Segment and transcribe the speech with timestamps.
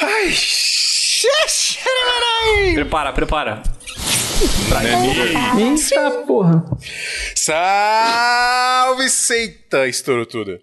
[0.00, 0.32] Ai,
[2.74, 3.62] Prepara, prepara.
[5.58, 6.64] Eita porra.
[7.34, 9.86] Salve, seita!
[9.86, 10.58] Estourou tudo.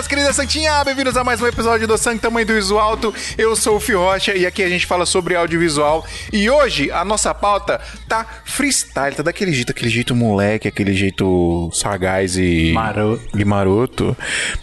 [0.00, 0.82] Nossa querida Santinha!
[0.82, 3.14] Bem-vindos a mais um episódio do Sangue Tamanho do Iso Alto.
[3.36, 6.06] Eu sou o Fio Rocha e aqui a gente fala sobre audiovisual.
[6.32, 7.78] E hoje a nossa pauta
[8.08, 13.38] tá freestyle, tá daquele jeito, aquele jeito moleque, aquele jeito sagaz e Maroto.
[13.38, 14.16] e maroto,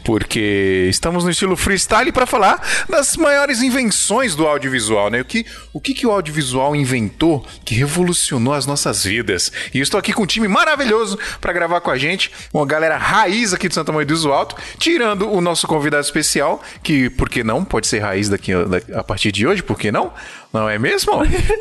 [0.03, 2.59] porque estamos no estilo freestyle para falar
[2.89, 5.21] das maiores invenções do audiovisual, né?
[5.21, 9.51] O que, o que, que o audiovisual inventou que revolucionou as nossas vidas?
[9.71, 12.97] E eu estou aqui com um time maravilhoso para gravar com a gente, uma galera
[12.97, 17.29] raiz aqui de Santa Maria do Iso Alto, tirando o nosso convidado especial, que, por
[17.29, 17.63] que não?
[17.63, 18.51] Pode ser raiz daqui
[18.93, 20.11] a partir de hoje, por que não?
[20.53, 21.11] Não é mesmo?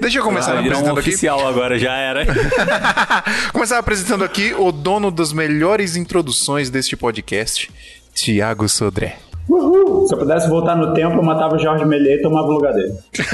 [0.00, 1.08] Deixa eu começar Ah, virou um apresentando aqui.
[1.10, 2.24] oficial agora, já era.
[3.52, 7.70] Começar apresentando aqui o dono das melhores introduções deste podcast,
[8.14, 9.16] Tiago Sodré.
[9.48, 10.06] Uhul.
[10.08, 12.73] Se eu pudesse voltar no tempo, eu matava o Jorge Melier e tomava o lugar
[12.73, 12.95] dele.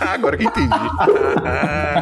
[0.00, 0.74] Agora que eu entendi.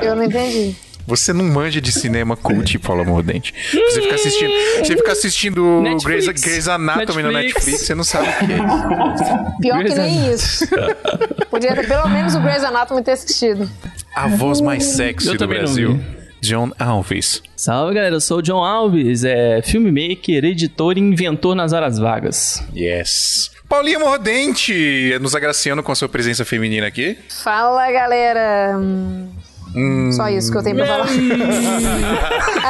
[0.02, 0.76] Eu não entendi.
[1.06, 3.54] Você não manja de cinema cult, Paulo Mordente.
[3.72, 5.82] Você fica assistindo, você fica assistindo.
[6.02, 7.54] Grey's, Grey's Anatomy Netflix.
[7.54, 9.60] Netflix, você não sabe o que é isso.
[9.60, 10.66] Pior que Grey's nem isso.
[11.48, 13.70] Podia ter pelo menos o Grey's Anatomy ter assistido.
[14.14, 16.00] A voz mais sexy Eu do Brasil.
[16.40, 17.42] John Alves.
[17.56, 22.62] Salve galera, eu sou o John Alves, é filmmaker, editor e inventor nas horas vagas.
[22.74, 23.50] Yes.
[23.68, 27.18] Paulinho Mordente, nos agraciando com a sua presença feminina aqui.
[27.28, 28.78] Fala, galera.
[29.76, 31.06] Hum, Só isso que eu tenho pra falar.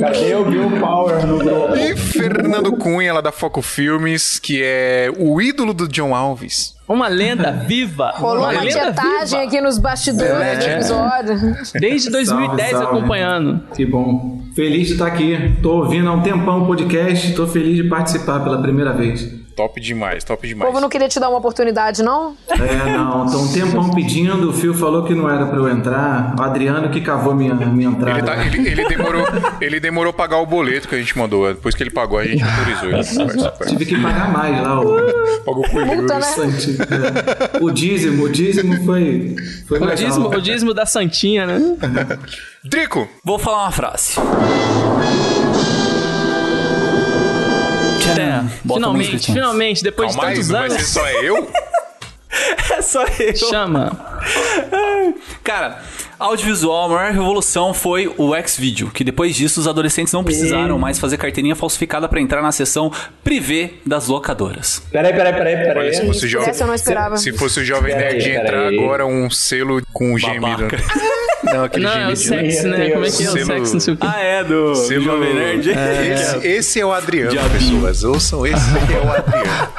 [0.00, 1.76] Cadê o Bill Power no grupo?
[1.76, 6.74] E Fernando Cunha, lá da Foco Filmes, que é o ídolo do John Alves.
[6.88, 10.56] Uma lenda viva, Rolou uma uma tietagem aqui nos bastidores É.
[10.56, 11.56] do episódio.
[11.80, 12.98] Desde 2010 Salve, salve.
[12.98, 13.60] acompanhando.
[13.76, 14.40] Que bom.
[14.56, 15.54] Feliz de estar aqui.
[15.62, 17.32] Tô ouvindo há um tempão o podcast.
[17.34, 19.24] Tô feliz de participar pela primeira vez.
[19.60, 20.70] Top demais, top O demais.
[20.70, 22.34] povo não queria te dar uma oportunidade, não?
[22.48, 23.26] É, não.
[23.30, 24.48] Tô um tempão pedindo.
[24.48, 26.34] O Fio falou que não era pra eu entrar.
[26.38, 28.18] O Adriano que cavou minha, minha entrada.
[28.18, 29.26] Ele, tá- ele- ele demorou,
[29.60, 31.46] ele demorou pagar o boleto que a gente mandou.
[31.52, 33.50] Depois que ele pagou, a gente autorizou ele.
[33.68, 34.80] Tive que pagar mais lá.
[34.80, 34.96] O,
[35.44, 36.26] Pagou com Multa, né?
[37.60, 37.62] É.
[37.62, 38.24] o dízimo.
[38.24, 39.36] O dízimo foi,
[39.68, 39.96] foi O legal.
[39.96, 41.76] dízimo, o dízimo da Santinha, né?
[42.64, 44.14] Drico, Vou falar uma frase.
[48.18, 51.08] É, Bota a finalmente, música, finalmente, depois calma de tantos não vai ser anos, só
[51.10, 51.50] eu?
[52.70, 53.36] É só eu.
[53.36, 54.20] chama.
[55.42, 55.82] Cara,
[56.20, 60.98] audiovisual, a maior revolução foi o X-Video, que depois disso os adolescentes não precisaram mais
[60.98, 62.92] fazer carteirinha falsificada pra entrar na seção
[63.24, 64.82] privê das locadoras.
[64.92, 65.78] Peraí, peraí, peraí, peraí.
[65.86, 67.16] Olha, se fosse, jovem, Essa eu não esperava.
[67.16, 68.78] se fosse o Jovem Peraí, Nerd entrar peraí.
[68.78, 70.40] agora um selo com o gemido.
[70.42, 70.76] Babaca.
[71.42, 72.52] Não, aquele Não, é o gemido.
[72.52, 72.90] sexo, né?
[72.90, 74.06] Como é que é o sexo, não sei o quê.
[74.06, 75.70] Ah, é, do Selo- Jovem Nerd.
[75.70, 77.80] Esse, esse é o Adriano, Diabinho.
[77.80, 78.04] pessoas.
[78.04, 79.70] Ouçam, esse é o Adriano.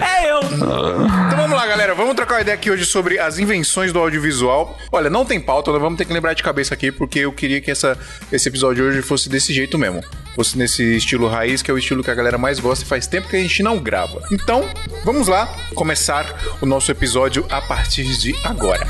[0.24, 0.40] É eu.
[0.42, 1.94] Então vamos lá, galera.
[1.94, 4.78] Vamos trocar uma ideia aqui hoje sobre as invenções do audiovisual.
[4.90, 7.70] Olha, não tem pauta, vamos ter que lembrar de cabeça aqui, porque eu queria que
[7.70, 7.98] essa,
[8.32, 10.02] esse episódio hoje fosse desse jeito mesmo.
[10.34, 13.06] Fosse nesse estilo raiz, que é o estilo que a galera mais gosta e faz
[13.06, 14.22] tempo que a gente não grava.
[14.32, 14.68] Então,
[15.04, 18.86] vamos lá começar o nosso episódio a partir de agora.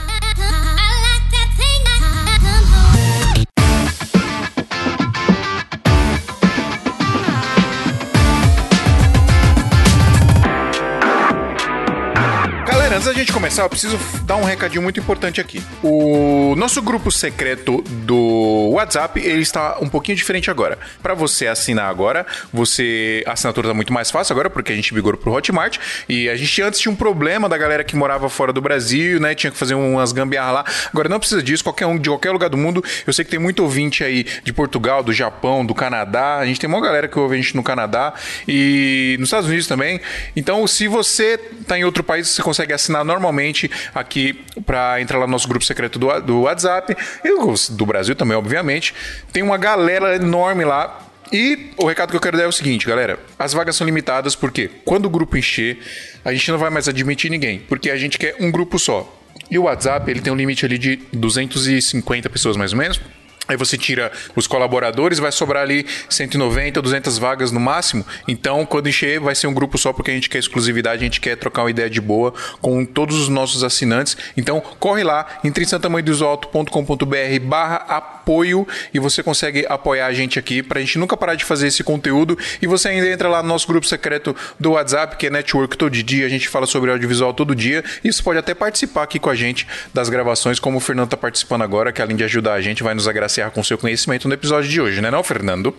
[12.95, 15.61] Antes da gente começar, eu preciso dar um recadinho muito importante aqui.
[15.83, 20.79] O nosso grupo secreto do WhatsApp, ele está um pouquinho diferente agora.
[21.03, 24.95] Para você assinar agora, você a assinatura tá muito mais fácil agora porque a gente
[24.95, 25.79] migrou pro Hotmart
[26.09, 29.35] e a gente antes tinha um problema da galera que morava fora do Brasil, né?
[29.35, 30.65] Tinha que fazer umas gambiarra lá.
[30.93, 32.85] Agora não precisa disso, qualquer um de qualquer lugar do mundo.
[33.05, 36.37] Eu sei que tem muito ouvinte aí de Portugal, do Japão, do Canadá.
[36.37, 38.15] A gente tem uma galera que ouve a gente no Canadá
[38.47, 40.01] e nos Estados Unidos também.
[40.37, 45.27] Então, se você tá em outro país, você consegue assinar normalmente aqui para entrar lá
[45.27, 48.95] no nosso grupo secreto do, do WhatsApp e do Brasil também, obviamente.
[49.33, 51.01] Tem uma galera enorme lá.
[51.33, 53.19] E o recado que eu quero dar é o seguinte, galera.
[53.39, 55.79] As vagas são limitadas porque quando o grupo encher,
[56.25, 59.21] a gente não vai mais admitir ninguém, porque a gente quer um grupo só.
[59.51, 63.01] E o WhatsApp, ele tem um limite ali de 250 pessoas mais ou menos.
[63.47, 68.05] Aí você tira os colaboradores, vai sobrar ali 190, 200 vagas no máximo.
[68.27, 71.21] Então, quando encher, vai ser um grupo só porque a gente quer exclusividade, a gente
[71.21, 72.33] quer trocar uma ideia de boa
[72.63, 74.17] com todos os nossos assinantes.
[74.37, 80.63] Então, corre lá, entre em santamanhodosalto.com.br barra apoio e você consegue apoiar a gente aqui
[80.63, 82.39] pra gente nunca parar de fazer esse conteúdo.
[82.63, 85.91] E você ainda entra lá no nosso grupo secreto do WhatsApp, que é Network todo
[85.91, 87.85] dia, a gente fala sobre audiovisual todo dia.
[88.03, 91.17] E você pode até participar aqui com a gente das gravações, como o Fernando tá
[91.17, 94.35] participando agora, que além de ajudar a gente, vai nos agraciar com seu conhecimento no
[94.35, 95.75] episódio de hoje, né não, Fernando?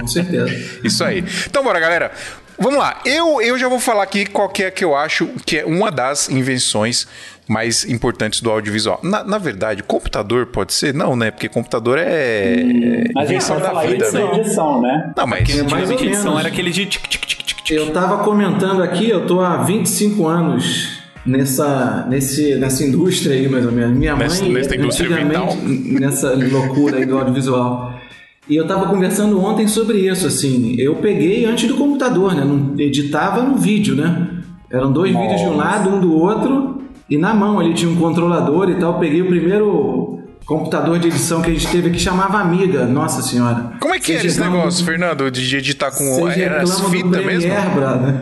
[0.00, 0.50] Com certeza.
[0.82, 1.24] Isso aí.
[1.46, 2.10] Então, bora, galera.
[2.58, 3.00] Vamos lá.
[3.04, 5.90] Eu, eu já vou falar aqui qual que é que eu acho que é uma
[5.90, 7.06] das invenções
[7.48, 9.00] mais importantes do audiovisual.
[9.02, 10.94] Na, na verdade, computador pode ser?
[10.94, 11.30] Não, né?
[11.30, 14.38] Porque computador é gente invenção da vida, isso né?
[14.38, 15.12] edição, né?
[15.16, 17.70] Não, mas mais ou Antigamente a edição era aquele de tic, tic, tic.
[17.70, 23.64] Eu tava comentando aqui, eu tô há 25 anos nessa, nesse, nessa indústria aí, mais
[23.66, 23.96] ou menos.
[23.96, 25.56] Minha mãe, Nessa- nessa indústria antigamente,
[26.00, 27.94] nessa loucura aí do audiovisual.
[28.48, 30.74] E eu tava conversando ontem sobre isso, assim.
[30.78, 32.44] Eu peguei antes do computador, né?
[32.44, 34.28] Não editava no vídeo, né?
[34.70, 37.96] Eram dois vídeos de um lado, um do outro, e na mão ele tinha um
[37.96, 38.94] controlador e tal.
[38.94, 43.22] Eu peguei o primeiro computador de edição que a gente teve que chamava Amiga, nossa
[43.22, 43.72] senhora.
[43.78, 46.28] como é que Vocês era esse negócio, do- Fernando, de editar com...
[46.28, 47.50] Era as fitas mesmo?
[47.76, 48.14] Brother.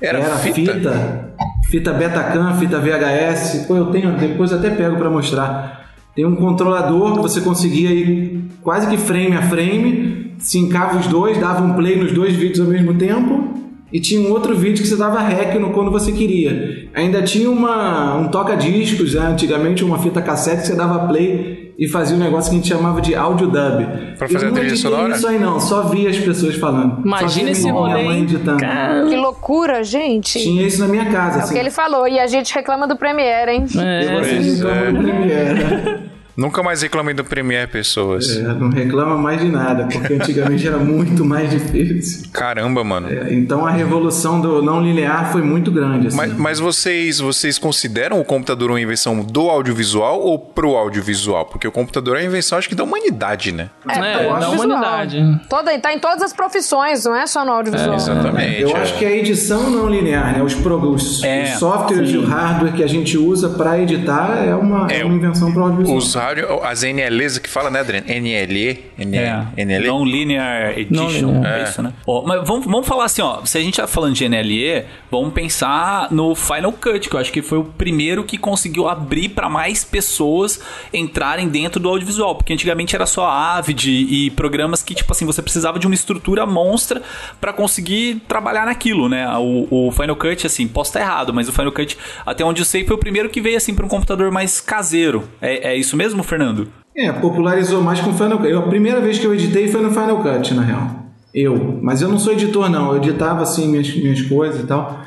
[0.00, 0.74] Era fita?
[0.74, 1.34] fita.
[1.70, 3.64] Fita Betacam, fita VHS.
[3.66, 5.86] Pô, eu tenho, depois até pego pra mostrar.
[6.14, 11.38] Tem um controlador que você conseguia ir quase que frame a frame, sincava os dois,
[11.38, 13.54] dava um play nos dois vídeos ao mesmo tempo.
[13.92, 16.88] E tinha um outro vídeo que você dava rec no quando você queria.
[16.94, 19.26] Ainda tinha uma, um toca-discos, né?
[19.26, 22.68] antigamente uma fita cassete que você dava play e fazia um negócio que a gente
[22.68, 23.86] chamava de audio dub.
[24.16, 25.14] Pra fazer eu a não trilha sonora?
[25.14, 27.02] isso aí não, só vi as pessoas falando.
[27.04, 28.04] Imagina esse minha rolê.
[28.04, 28.22] mãe hein?
[28.22, 28.58] editando.
[28.60, 30.38] Cara, Que loucura, gente.
[30.40, 31.54] Tinha isso na minha casa, É o assim.
[31.54, 32.08] que ele falou.
[32.08, 33.66] E a gente reclama do Premiere, hein?
[33.74, 36.10] E é, vocês reclamam do Premiere.
[36.36, 38.36] Nunca mais reclamem do Premiere, pessoas.
[38.36, 42.28] É, não reclama mais de nada, porque antigamente era muito mais difícil.
[42.32, 43.08] Caramba, mano.
[43.08, 46.08] É, então a revolução do não linear foi muito grande.
[46.08, 46.16] Assim.
[46.16, 51.46] Mas, mas vocês, vocês consideram o computador uma invenção do audiovisual ou pro audiovisual?
[51.46, 53.70] Porque o computador é a invenção, acho que da humanidade, né?
[53.88, 55.40] É, eu acho da humanidade.
[55.48, 57.94] Toda, tá em todas as profissões, não é só no audiovisual.
[57.94, 58.60] Exatamente.
[58.60, 58.80] Eu é.
[58.80, 60.42] acho que a edição não linear, né?
[60.42, 64.44] Os, pro- os, É, os softwares e o hardware que a gente usa para editar
[64.46, 65.96] é uma, é É, uma invenção para o audiovisual.
[66.26, 68.06] Rádio, as NLEs que fala, né, Adriano?
[68.08, 68.84] NLE?
[68.98, 69.86] É, NLE?
[69.86, 71.60] não linear edition, linear.
[71.60, 71.92] é isso, né?
[72.04, 75.32] Ó, mas vamos, vamos falar assim, ó, se a gente tá falando de NLE, vamos
[75.32, 79.48] pensar no Final Cut, que eu acho que foi o primeiro que conseguiu abrir para
[79.48, 80.60] mais pessoas
[80.92, 85.40] entrarem dentro do audiovisual, porque antigamente era só Avid e programas que, tipo assim, você
[85.40, 87.02] precisava de uma estrutura monstra
[87.40, 89.28] para conseguir trabalhar naquilo, né?
[89.38, 92.66] O, o Final Cut, assim, posso estar errado, mas o Final Cut, até onde eu
[92.66, 95.28] sei, foi o primeiro que veio, assim, para um computador mais caseiro.
[95.40, 96.68] É, é isso mesmo, Fernando?
[96.96, 98.48] É, popularizou mais com o Final Cut.
[98.50, 100.90] Eu, a primeira vez que eu editei foi no Final Cut, na real.
[101.34, 101.78] Eu.
[101.82, 102.90] Mas eu não sou editor, não.
[102.92, 105.00] Eu editava, assim, minhas, minhas coisas e tal.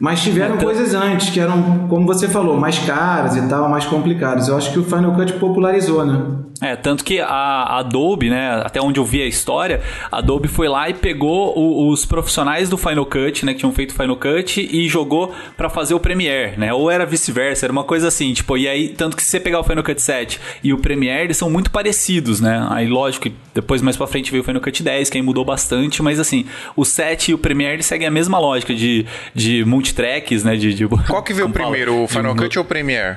[0.00, 3.84] Mas tiveram Então- coisas antes que eram, como você falou, mais caras e tal, mais
[3.86, 4.48] complicadas.
[4.48, 6.22] Eu acho que o Final Cut popularizou, né?
[6.62, 10.68] É, tanto que a Adobe, né, até onde eu vi a história, a Adobe foi
[10.68, 14.16] lá e pegou o- os profissionais do Final Cut, né, que tinham feito o Final
[14.16, 16.72] Cut e jogou pra fazer o Premiere, né?
[16.72, 19.60] Ou era vice-versa, era uma coisa assim, tipo, e aí tanto que se você pegar
[19.60, 22.66] o Final Cut 7 e o Premiere, eles são muito parecidos, né?
[22.70, 25.44] Aí lógico que depois mais pra frente veio o Final Cut 10, que aí mudou
[25.44, 29.04] bastante, mas assim, o 7 e o Premiere seguem a mesma lógica de
[29.34, 31.66] de multitracks, né, de, de Qual que veio fala?
[31.70, 33.16] primeiro, o De Final mu- Cut ou o Premiere?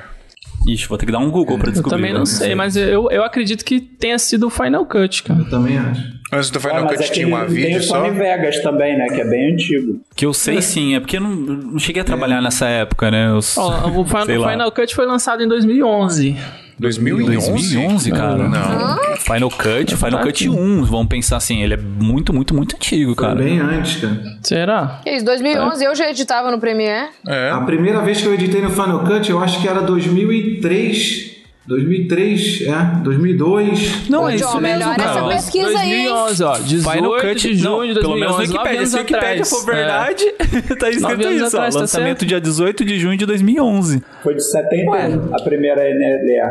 [0.67, 1.97] Ixi, vou ter que dar um Google pra Eu descobrir.
[1.97, 2.25] também não né?
[2.25, 5.39] sei, mas eu, eu acredito que tenha sido o Final Cut, cara.
[5.39, 6.19] Eu também acho.
[6.31, 8.03] Antes do É, Final mas Cut é tinha uma tem vídeo o só?
[8.05, 9.07] Sony Vegas também, né?
[9.07, 9.99] Que é bem antigo.
[10.15, 13.29] Que eu sei sim, é porque eu não, não cheguei a trabalhar nessa época, né?
[13.29, 14.49] Eu, Ó, o Final.
[14.51, 16.35] Final Cut foi lançado em 2011.
[16.79, 17.51] 2011?
[17.51, 18.47] 2011, cara.
[18.47, 19.17] Não.
[19.17, 20.49] Final Cut, Final Tá Cut aqui.
[20.49, 20.83] 1.
[20.85, 23.35] Vamos pensar assim, ele é muito, muito, muito antigo, Foi cara.
[23.43, 24.17] bem antes, cara.
[24.41, 25.01] Será?
[25.03, 27.09] Que isso, 2011 eu já editava no Premiere.
[27.27, 27.49] É.
[27.49, 31.37] A primeira vez que eu editei no Final Cut, eu acho que era 2003.
[31.67, 34.09] 2003, é, 2002.
[34.09, 35.27] Não, é isso John, mesmo, melhora essa cara.
[35.27, 36.05] pesquisa aí, hein?
[36.09, 36.57] 2011, ó.
[36.57, 37.93] 18 Final Cut, de junho de 2011.
[37.93, 38.85] não, pelo menos no Wikipedia.
[38.87, 40.25] Se o Wikipedia for verdade,
[40.79, 41.47] tá Nove escrito isso, ó.
[41.47, 42.25] atrás, tá lançamento certo?
[42.25, 44.03] dia 18 de junho de 2011.
[44.23, 46.49] Foi de 71, a primeira NLA.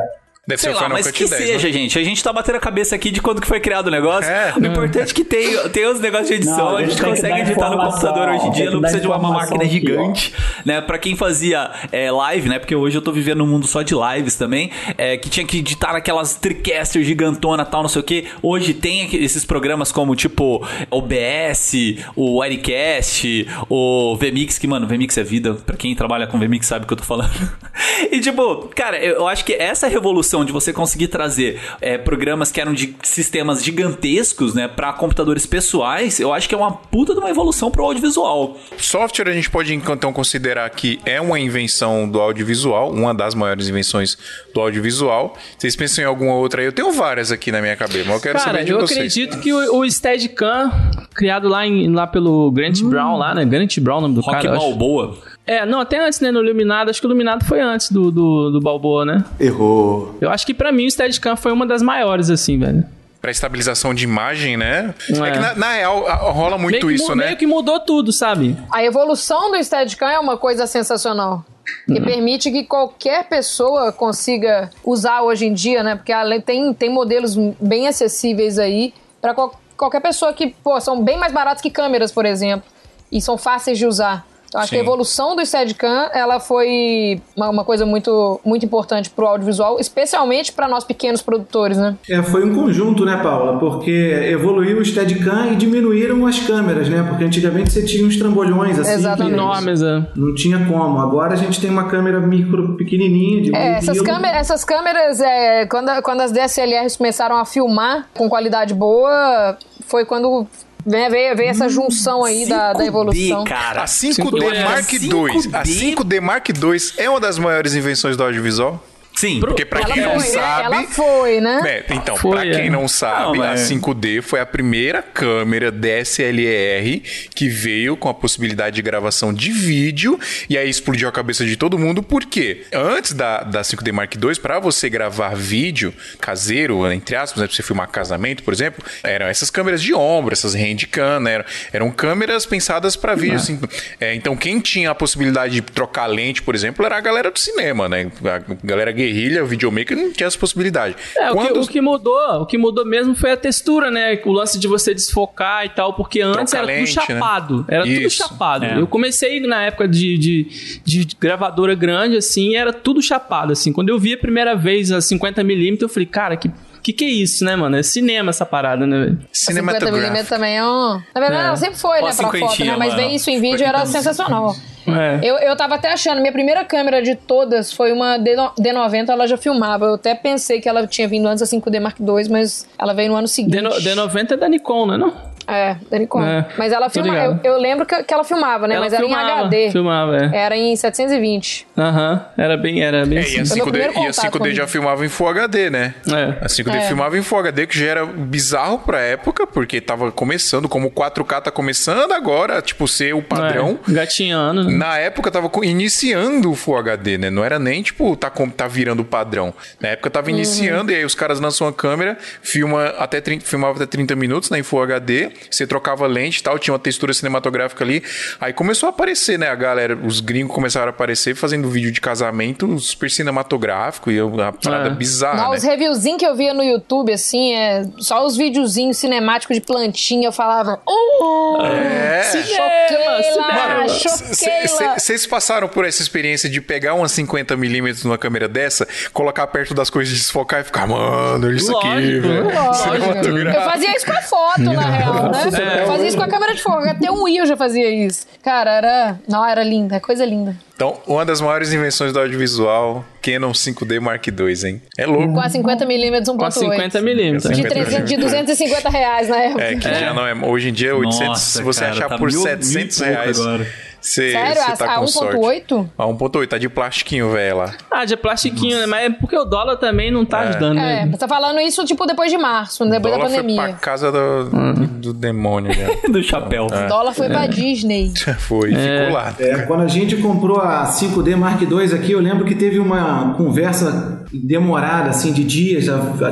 [0.48, 1.72] Deve Sei ser o lá, Final mas Cut que 10, seja, né?
[1.74, 1.98] gente.
[1.98, 4.30] A gente tá batendo a cabeça aqui de quando que foi criado o negócio.
[4.30, 4.54] É.
[4.56, 7.40] O importante é que tem, tem os negócios de edição, Não, a a gente, consegue
[7.42, 9.68] editar no computador hoje em dia, não precisa de uma máquina aqui, ó.
[9.68, 10.32] gigante,
[10.64, 10.80] né?
[10.80, 12.58] Pra quem fazia é, live, né?
[12.58, 15.58] Porque hoje eu tô vivendo num mundo só de lives também, é, que tinha que
[15.58, 18.24] editar naquelas TriCaster gigantona tal, não sei o que.
[18.42, 21.74] Hoje tem aqui esses programas como, tipo, OBS,
[22.16, 25.58] o Wirecast, o VMix, que, mano, VMix é vida.
[25.66, 27.52] Pra quem trabalha com VMix sabe o que eu tô falando.
[28.10, 32.60] e, tipo, cara, eu acho que essa revolução de você conseguir trazer é, programas que
[32.60, 37.20] eram de sistemas gigantescos, né, para computadores pessoais, eu acho que é uma puta de
[37.20, 38.56] uma evolução pro audiovisual.
[38.76, 43.68] Software a gente pode então considerar que é uma invenção do audiovisual, uma das maiores
[43.68, 44.16] invenções
[44.54, 45.36] do audiovisual.
[45.56, 46.66] Vocês pensam em alguma outra aí?
[46.66, 48.98] Eu tenho várias aqui na minha cabeça, mas eu quero Cara, saber de eu vocês.
[48.98, 50.70] acredito que o, o Steadicam,
[51.14, 53.44] criado lá, em, lá pelo Grant Brown, lá, né?
[53.44, 54.56] Grant Brown, o nome do Rock cara.
[54.56, 54.66] acho.
[54.66, 55.18] Balboa.
[55.48, 56.30] É, não, até antes, né?
[56.30, 59.24] No Iluminado, acho que o Iluminado foi antes do, do, do Balboa, né?
[59.40, 60.14] Errou.
[60.20, 62.84] Eu acho que pra mim o Steadicam foi uma das maiores, assim, velho.
[63.20, 64.94] Pra estabilização de imagem, né?
[65.10, 65.30] É, É.
[65.32, 66.00] que na, na real
[66.32, 67.24] rola Meio muito que, isso, né?
[67.26, 68.56] Meio que mudou tudo, sabe?
[68.70, 71.44] A evolução do Steadicam é uma coisa sensacional.
[71.86, 75.96] Que permite que qualquer pessoa consiga usar hoje em dia, né?
[75.96, 79.34] Porque além- tem, tem modelos bem acessíveis aí para
[79.76, 82.70] qualquer pessoa que, pô, são bem mais baratos que câmeras, por exemplo.
[83.12, 84.26] E são fáceis de usar.
[84.48, 84.76] Então, acho Sim.
[84.76, 89.78] que a evolução do Steadicam, ela foi uma, uma coisa muito, muito importante pro audiovisual,
[89.78, 91.96] especialmente para nós pequenos produtores, né?
[92.08, 93.58] É, foi um conjunto, né, Paula?
[93.58, 97.04] Porque evoluiu o Steadicam e diminuíram as câmeras, né?
[97.08, 98.92] Porque antigamente você tinha uns trambolhões assim.
[98.92, 99.34] Exatamente.
[99.34, 100.02] que Enormes, é.
[100.16, 100.98] Não tinha como.
[100.98, 104.04] Agora a gente tem uma câmera micro pequenininha de É, essas, quilo.
[104.04, 110.04] câmeras, essas câmeras, é, quando, quando as DSLRs começaram a filmar com qualidade boa, foi
[110.04, 110.46] quando
[110.88, 113.44] né, veio, veio essa junção aí da, da 5D, evolução.
[113.44, 113.82] cara.
[113.82, 115.08] A 5D É, Mark II.
[115.52, 115.94] A 5D.
[115.96, 116.54] 5D Mark II
[116.96, 118.82] é uma das maiores invenções do audiovisual?
[119.20, 119.40] Sim.
[119.40, 120.26] Porque pra Ela quem foi, não né?
[120.26, 120.64] sabe.
[120.64, 121.62] Ela foi, né?
[121.88, 122.70] É, então, Foi, pra quem é.
[122.70, 127.02] não sabe, Não, mas- a 5D foi a primeira câmera DSLR
[127.34, 131.56] que veio com a possibilidade de gravação de vídeo e aí explodiu a cabeça de
[131.56, 137.16] todo mundo, porque antes da, da 5D Mark II, pra você gravar vídeo caseiro, entre
[137.16, 141.20] aspas, né, pra você filmar casamento, por exemplo, eram essas câmeras de ombro, essas handcam,
[141.20, 143.58] né, eram, eram câmeras pensadas pra vídeo, assim.
[144.00, 147.38] É, então, quem tinha a possibilidade de trocar lente, por exemplo, era a galera do
[147.38, 148.10] cinema, né?
[148.24, 150.94] A galera guerrilha, o videomaker não tinha essa possibilidade.
[151.16, 154.20] É, o, que, Quando- o que mudou, o que mudou mesmo foi a textura, né?
[154.24, 157.06] O lance de você desfocar e tal, porque antes Trocar era lente, tudo né?
[157.06, 157.64] chapado.
[157.68, 158.16] Era tudo Isso.
[158.16, 158.64] chapado.
[158.64, 158.78] É.
[158.78, 160.46] Eu comecei na época de, de,
[160.84, 163.72] de gravadora grande, assim, era tudo chapado, assim.
[163.72, 166.50] Quando eu vi a primeira vez a 50mm, eu falei, cara, que.
[166.88, 167.76] Que que é isso, né, mano?
[167.76, 169.18] É cinema essa parada, né, velho?
[169.30, 170.98] 50mm também é um.
[171.14, 171.46] Na verdade, É.
[171.48, 172.76] ela sempre foi, né, pra foto, né?
[172.78, 174.56] Mas ver isso em vídeo era sensacional.
[174.86, 175.20] É.
[175.22, 179.26] Eu, eu tava até achando, minha primeira câmera de todas foi uma D- D90, ela
[179.26, 179.84] já filmava.
[179.84, 183.10] Eu até pensei que ela tinha vindo antes da 5D Mark II, mas ela veio
[183.10, 183.60] no ano seguinte.
[183.60, 185.12] D, D90 é da Nikon, né, não?
[185.48, 186.22] É, da Nikon.
[186.22, 187.40] É, mas ela filmava.
[187.42, 188.74] Eu, eu lembro que, que ela filmava, né?
[188.74, 189.70] Ela mas era em filmava, HD.
[189.70, 190.36] Filmava, é.
[190.36, 191.66] Era em 720.
[191.76, 193.36] Aham, era bem, era bem É, assim.
[193.38, 195.28] e a Foi meu 5D, primeiro e a contato 5D com já filmava em Full
[195.28, 195.94] HD, né?
[196.06, 196.44] É.
[196.44, 196.80] A 5D É.
[196.82, 200.90] filmava em Full HD, que já era bizarro pra época, porque tava começando, como o
[200.90, 203.78] 4K tá começando agora, tipo, ser o padrão.
[203.88, 204.76] É, gatinhando, né?
[204.76, 207.30] Na época tava iniciando o Full HD, né?
[207.30, 209.54] Não era nem tipo, tá, tá virando o padrão.
[209.80, 210.12] Na época Uhum.
[210.12, 214.14] tava iniciando, e aí os caras lançam uma câmera, filma até 30, filmava até 30
[214.14, 218.02] minutos né, em Full HD, você trocava lente e tal, tinha uma textura cinematográfica ali.
[218.40, 219.48] Aí começou a aparecer, né?
[219.48, 224.52] A galera, os gringos começaram a aparecer fazendo vídeo de casamento super cinematográfico e uma
[224.52, 224.90] parada É.
[224.90, 225.42] bizarra.
[225.42, 225.56] Não, né?
[225.56, 230.28] os reviewzinhos que eu via no YouTube, assim, é só os videozinhos cinemáticos de plantinha,
[230.28, 230.80] eu falava.
[230.86, 232.22] Oh, É.
[232.22, 234.66] Cinema, Choquei.
[234.98, 239.90] Vocês passaram por essa experiência de pegar uma 50mm numa câmera dessa, colocar perto das
[239.90, 242.44] coisas, desfocar e ficar, mano, olha isso aqui, Lógico, velho.
[242.44, 243.48] lógico.
[243.48, 245.82] Eu fazia isso com a foto, na real, né?
[245.82, 246.88] Eu fazia isso com a câmera de fogo.
[246.88, 248.26] Até um Wii eu já fazia isso.
[248.42, 249.20] Cara, era.
[249.28, 250.56] Não, era linda, é coisa linda.
[250.74, 254.82] Então, uma das maiores invenções do audiovisual, Canon 5D Mark II, hein?
[254.96, 255.32] É louco.
[255.32, 256.36] Com a 50mm 1.8.
[256.36, 257.36] Com a 50mm.
[257.36, 259.62] De, 50 300, de 250 reais na época.
[259.64, 260.34] É, que já não é.
[260.34, 263.40] Hoje em dia, 800, Nossa, se você cara, achar tá por mil- 700 mil reais,
[263.40, 263.66] agora.
[264.00, 264.62] Você Sério?
[264.62, 265.36] A- tá a com sorte.
[265.36, 265.88] 1.8?
[265.98, 267.74] A 1.8 tá de plastiquinho, velho, lá.
[267.90, 268.86] Ah, de plastiquinho, né?
[268.86, 271.08] Mas é porque o dólar também não tá ajudando, É, né?
[271.10, 273.62] você tá falando isso tipo depois de março, O depois da dólar foi pandemia.
[273.62, 275.88] pra casa do, do demônio, já.
[276.08, 276.66] Do chapéu.
[276.66, 278.12] O dólar foi pra Disney.
[278.38, 279.34] Foi, ficou lá.
[279.38, 283.34] É, quando a gente comprou a 5D Mark II aqui, eu lembro que teve uma
[283.34, 285.86] conversa demorada, assim, de dias,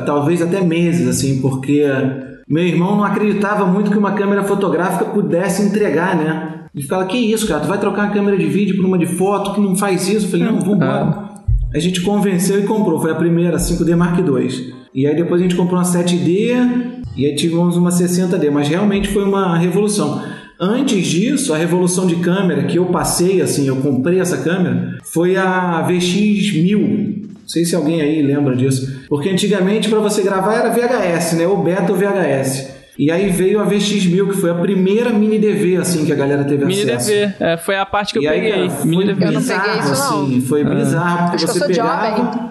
[0.07, 1.85] talvez até meses, assim, porque
[2.49, 6.53] meu irmão não acreditava muito que uma câmera fotográfica pudesse entregar, né?
[6.77, 9.07] Ele fala, que isso, cara, tu vai trocar uma câmera de vídeo por uma de
[9.07, 10.27] foto que não faz isso?
[10.27, 11.31] Eu falei, não, vambora.
[11.75, 14.75] A gente convenceu e comprou, foi a primeira, a 5D Mark II.
[14.95, 19.09] E aí depois a gente comprou uma 7D e aí tivemos uma 60D, mas realmente
[19.09, 20.23] foi uma revolução.
[20.61, 25.37] Antes disso, a revolução de câmera que eu passei, assim, eu comprei essa câmera, foi
[25.37, 27.23] a VX1000.
[27.27, 29.01] Não sei se alguém aí lembra disso.
[29.09, 31.47] Porque antigamente para você gravar era VHS, né?
[31.47, 32.76] Ou beta ou VHS.
[32.99, 36.45] E aí veio a VX1000, que foi a primeira mini DV, assim, que a galera
[36.45, 37.11] teve Mini acesso.
[37.11, 38.69] DV, é, foi a parte que eu E aí, peguei.
[38.69, 39.25] cara, Mini foi DV.
[39.27, 40.23] Eu não bizarro, peguei isso, não.
[40.25, 42.51] assim, foi bizarro, porque eu você pegava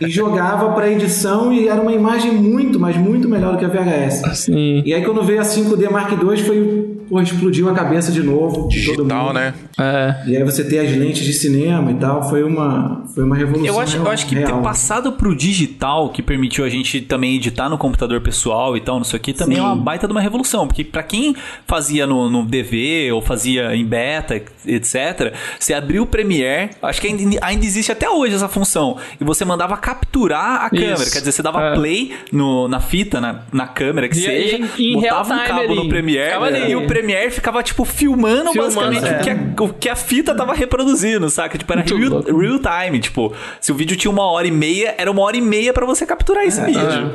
[0.00, 3.68] e jogava pra edição e era uma imagem muito, mas muito melhor do que a
[3.68, 4.22] VHS.
[4.38, 4.82] Sim.
[4.84, 8.66] E aí quando veio a 5D Mark II, foi, pô, explodiu a cabeça de novo.
[8.68, 9.34] de todo Digital, mundo.
[9.34, 9.54] né?
[9.78, 10.14] É.
[10.30, 13.66] E aí você ter as lentes de cinema e tal, foi uma, foi uma revolução
[13.66, 14.56] Eu acho, eu acho que real.
[14.58, 18.96] ter passado pro digital, que permitiu a gente também editar no computador pessoal e tal,
[18.96, 19.62] não sei o que, também Sim.
[19.62, 20.66] é uma baita de uma revolução.
[20.66, 21.36] Porque pra quem
[21.68, 24.34] fazia no, no DV ou fazia em beta,
[24.66, 29.24] etc., você abriu o Premiere, acho que ainda, ainda existe até hoje essa função, e
[29.24, 30.74] você mandava capturar a Isso.
[30.84, 31.10] câmera.
[31.10, 31.74] Quer dizer, você dava É.
[31.74, 35.46] play no, na fita, na, na câmera, que E- seja, e- em real botava um
[35.46, 35.74] cabo ali.
[35.76, 36.70] no Premiere ali.
[36.72, 39.18] e o Premiere ficava, tipo, filmando, Filmando, basicamente é.
[39.18, 41.56] o, que a, o que a fita tava reproduzindo, saca?
[41.58, 45.10] Tipo, era real, real time, tipo, se o vídeo tinha uma hora e meia, era
[45.10, 47.12] uma hora e meia pra você capturar esse vídeo.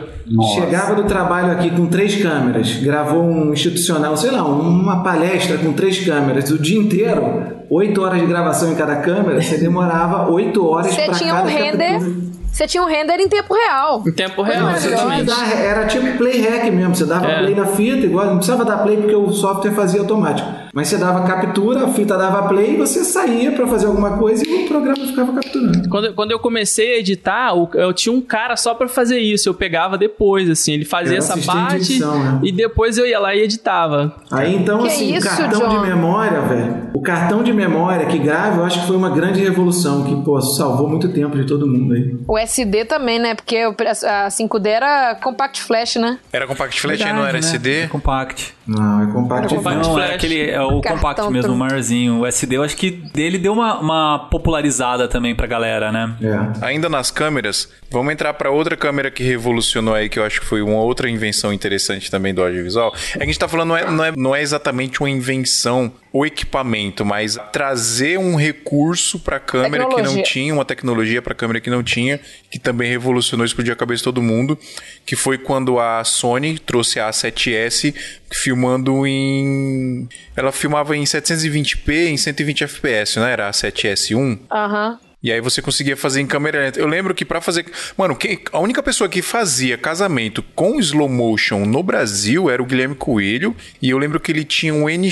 [0.56, 5.74] Chegava do trabalho aqui com três câmeras, gravou um institucional, sei lá, uma palestra com
[5.74, 10.66] três câmeras o dia inteiro, oito horas de gravação em cada câmera, você demorava oito
[10.66, 11.92] horas Você para tinha um cada render.
[12.00, 12.29] captura.
[12.52, 14.04] Você tinha um render em tempo real.
[14.06, 15.32] Em tempo real, exatamente.
[15.56, 17.40] Era tipo play hack mesmo, você dava É.
[17.40, 20.50] play na fita, igual, não precisava dar play porque o software fazia automático.
[20.74, 24.66] Mas você dava captura, a fita dava play, você saía para fazer alguma coisa e
[24.66, 25.90] o programa ficava capturando.
[25.90, 29.50] Quando, quando eu comecei a editar, eu tinha um cara só pra fazer isso.
[29.50, 30.74] Eu pegava depois, assim.
[30.74, 32.40] Ele fazia Era essa parte edição, né?
[32.44, 34.16] e depois eu ia lá e editava.
[34.32, 35.70] Aí então, Que assim, isso, o cartão John?
[35.70, 36.90] de memória, velho.
[36.94, 40.40] O cartão de memória que grava, eu acho que foi uma grande revolução, que, pô,
[40.42, 42.16] salvou muito tempo de todo mundo aí.
[42.28, 43.36] O SD também, né?
[43.36, 46.20] Porque a 5D era compact flash, né?
[46.32, 47.40] Era compact flash, Verdade, não era né?
[47.40, 47.80] SD?
[47.82, 48.54] É compact.
[48.68, 49.56] Não, é compacto.
[49.56, 50.10] Compact não, flash.
[50.12, 52.20] é aquele, é o Cartão compact mesmo, o maiorzinho.
[52.20, 56.16] O SD, eu acho que dele deu uma, uma popularizada também pra galera, né?
[56.22, 56.66] É.
[56.66, 60.46] Ainda nas câmeras, vamos entrar para outra câmera que revolucionou aí, que eu acho que
[60.46, 62.94] foi uma outra invenção interessante também do audiovisual.
[63.16, 65.92] É que a gente tá falando, não é, não é, não é exatamente uma invenção
[66.12, 71.62] ou equipamento, mas trazer um recurso para câmera que não tinha, uma tecnologia para câmera
[71.62, 74.58] que não tinha, que também revolucionou, explodiu a cabeça de todo mundo,
[75.06, 77.94] que foi quando a Sony trouxe a A7S
[78.32, 80.08] filmando em...
[80.36, 84.40] Ela filmava em 720p, em 120 fps, não era a 7S1?
[84.52, 85.00] Aham.
[85.22, 86.80] E aí você conseguia fazer em câmera lenta.
[86.80, 87.66] Eu lembro que pra fazer.
[87.98, 92.66] Mano, quem- a única pessoa que fazia casamento com slow motion no Brasil era o
[92.66, 93.54] Guilherme Coelho.
[93.82, 95.10] E eu lembro que ele tinha um N.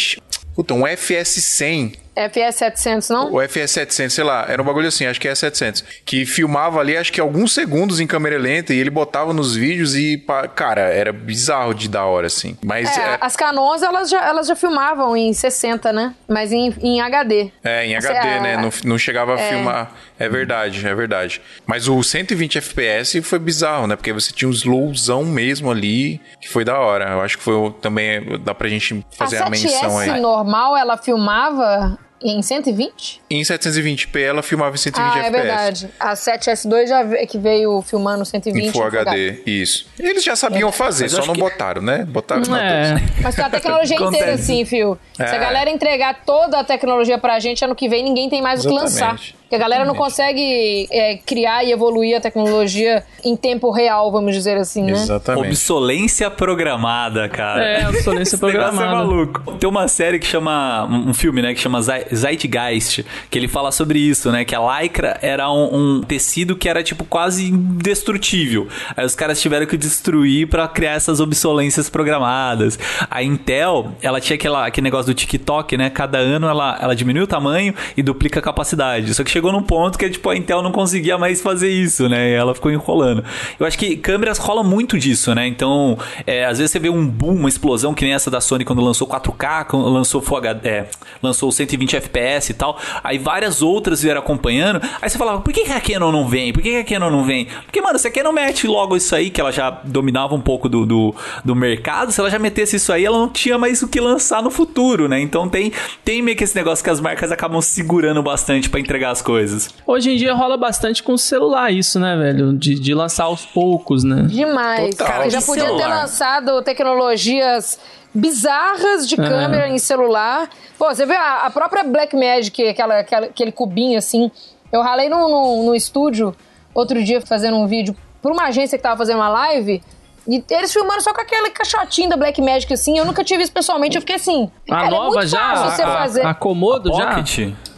[0.58, 3.32] Puta, um FS100 FS700, não?
[3.34, 6.96] o FS700, sei lá, era um bagulho assim, acho que é 700, que filmava ali,
[6.98, 10.24] acho que alguns segundos em câmera lenta e ele botava nos vídeos e,
[10.56, 12.58] cara, era bizarro de da hora, assim.
[12.64, 16.14] Mas É, é, as Canons, elas já, elas já filmavam em 60, né?
[16.28, 17.52] Mas em, em HD.
[17.64, 18.58] é, em HD, é a- né?
[18.58, 19.92] Não, não chegava a filmar.
[20.20, 21.42] É verdade, é verdade.
[21.66, 23.96] Mas o 120 FPS foi bizarro, né?
[23.96, 27.12] Porque você tinha um slowzão mesmo ali, que foi da hora.
[27.12, 30.20] Eu acho que foi também, dá pra gente fazer a, a menção 7S aí.
[30.20, 33.22] normal, ela filmava em 120?
[33.30, 35.32] Em 720p ela filmava em 120 ah, é FPS.
[35.46, 35.90] verdade.
[36.00, 39.88] A 7S2 já ve- que veio filmando 120 Em Full HD, isso.
[40.00, 42.06] Eles já sabiam fazer, Mas só não que- botaram, né?
[42.06, 42.96] Botaram É.
[43.22, 44.24] Mas tem a tecnologia Acontece.
[44.24, 44.98] inteira assim, fio.
[45.14, 45.26] Se É.
[45.30, 48.68] a galera entregar toda a tecnologia pra gente, ano que vem ninguém tem mais o
[48.70, 49.20] que lançar.
[49.48, 54.36] Porque a galera não consegue é, criar e evoluir a tecnologia em tempo real, vamos
[54.36, 54.92] dizer assim, né?
[54.92, 55.48] Exatamente.
[55.48, 57.64] Obsolência programada, cara.
[57.64, 59.04] É, obsolência Esse negócio programada.
[59.04, 59.54] é maluco.
[59.54, 60.86] Tem uma série que chama.
[60.86, 61.54] Um um filme, né?
[61.54, 63.06] Que chama Zei- Zeitgeist.
[63.30, 64.44] Que ele fala sobre isso, né?
[64.44, 68.68] Que a lycra era um, um tecido que era, tipo, quase indestrutível.
[68.96, 72.78] Aí os caras tiveram que destruir pra criar essas obsolências programadas.
[73.10, 75.90] A Intel, ela tinha aquela, aquele negócio do TikTok, né?
[75.90, 79.14] Cada ano ela, ela diminui o tamanho e duplica a capacidade.
[79.14, 82.32] Só que chegou num ponto que, tipo, a Intel não conseguia mais fazer isso, né?
[82.32, 83.24] E ela ficou enrolando.
[83.60, 85.46] Eu acho que câmeras rola muito disso, né?
[85.46, 88.66] Então, é, às vezes você vê um boom, uma explosão, que nem essa da Sony
[88.66, 90.90] quando lançou 4K, quando lançou Full HD, é,
[91.22, 92.80] lançou 120 FPS e tal.
[93.04, 94.82] Aí várias outras vieram acompanhando.
[95.00, 96.52] Aí você falava, por que a Canon não vem?
[96.52, 97.48] Por que que a Canon não vem?
[97.66, 100.68] Porque, mano, se a Canon mete logo isso aí, que ela já dominava um pouco
[100.68, 103.88] do, do, do mercado, se ela já metesse isso aí, ela não tinha mais o
[103.88, 105.20] que lançar no futuro, né?
[105.20, 105.72] Então tem,
[106.04, 109.70] tem meio que esse negócio que as marcas acabam segurando bastante pra entregar as coisas.
[109.86, 112.54] Hoje em dia rola bastante com o celular isso, né, velho?
[112.54, 114.22] De, de lançar aos poucos, né?
[114.30, 114.96] Demais.
[114.96, 115.08] Total.
[115.08, 115.88] Cara, já podia ter celular.
[115.90, 117.78] lançado tecnologias
[118.16, 120.50] bizarras de câmera em celular.
[120.80, 124.32] Pô, você vê a, a própria Blackmagic, aquela, aquela, aquele cubinho assim.
[124.72, 126.34] Eu ralei no, no, no estúdio
[126.74, 129.84] outro dia fazendo um vídeo pra uma agência que tava fazendo uma live.
[130.26, 132.98] E eles filmando só com aquele caixotinho da Blackmagic assim.
[132.98, 133.98] Eu nunca tive isso pessoalmente.
[133.98, 134.50] Eu fiquei assim.
[134.70, 135.56] A cara, é nova muito já?
[135.56, 136.26] fácil você a, fazer.
[136.26, 137.24] a Komodo já?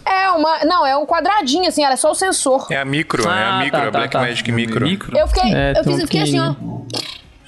[0.05, 0.59] É uma.
[0.65, 2.67] Não, é um quadradinho assim, era só o sensor.
[2.71, 4.55] É a micro, é Ah, a micro, tá, a tá, Blackmagic tá.
[4.55, 4.85] Micro.
[4.85, 5.17] Micro?
[5.17, 6.55] Eu fiquei, É, eu um fiquei assim, ó.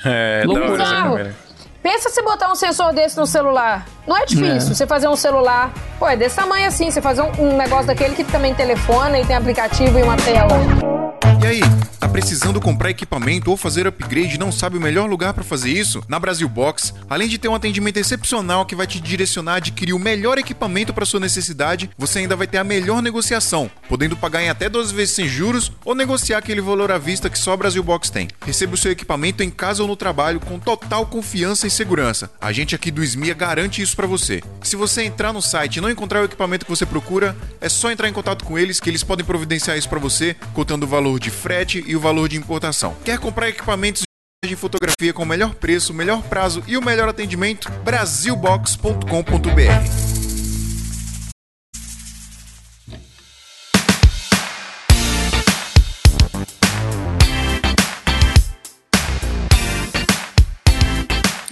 [0.03, 1.35] É, Loucura, da hora essa câmera.
[1.81, 3.85] Pensa se botar um sensor desse no celular.
[4.07, 4.71] Não é difícil.
[4.71, 4.73] É.
[4.75, 6.91] Você fazer um celular, pô, é desse tamanho assim.
[6.91, 11.01] Você fazer um, um negócio daquele que também telefona e tem aplicativo e uma tela.
[11.43, 11.61] E aí,
[11.99, 15.71] tá precisando comprar equipamento ou fazer upgrade e não sabe o melhor lugar pra fazer
[15.71, 16.03] isso?
[16.07, 19.93] Na Brasil Box, além de ter um atendimento excepcional que vai te direcionar a adquirir
[19.93, 24.43] o melhor equipamento para sua necessidade, você ainda vai ter a melhor negociação, podendo pagar
[24.43, 27.57] em até 12 vezes sem juros ou negociar aquele valor à vista que só a
[27.57, 28.27] Brasil Box tem.
[28.45, 32.31] Receba o seu equipamento em casa ou no trabalho com total confiança e segurança.
[32.39, 34.41] A gente aqui do SMIA garante isso para você.
[34.61, 37.91] Se você entrar no site e não encontrar o equipamento que você procura, é só
[37.91, 41.19] entrar em contato com eles que eles podem providenciar isso para você, contando o valor
[41.19, 42.95] de frete e o valor de importação.
[43.03, 44.03] Quer comprar equipamentos
[44.43, 47.71] de fotografia com o melhor preço, melhor prazo e o melhor atendimento?
[47.83, 50.10] Brasilbox.com.br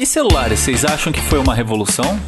[0.10, 2.20] Celulares, vocês acham que foi uma revolução?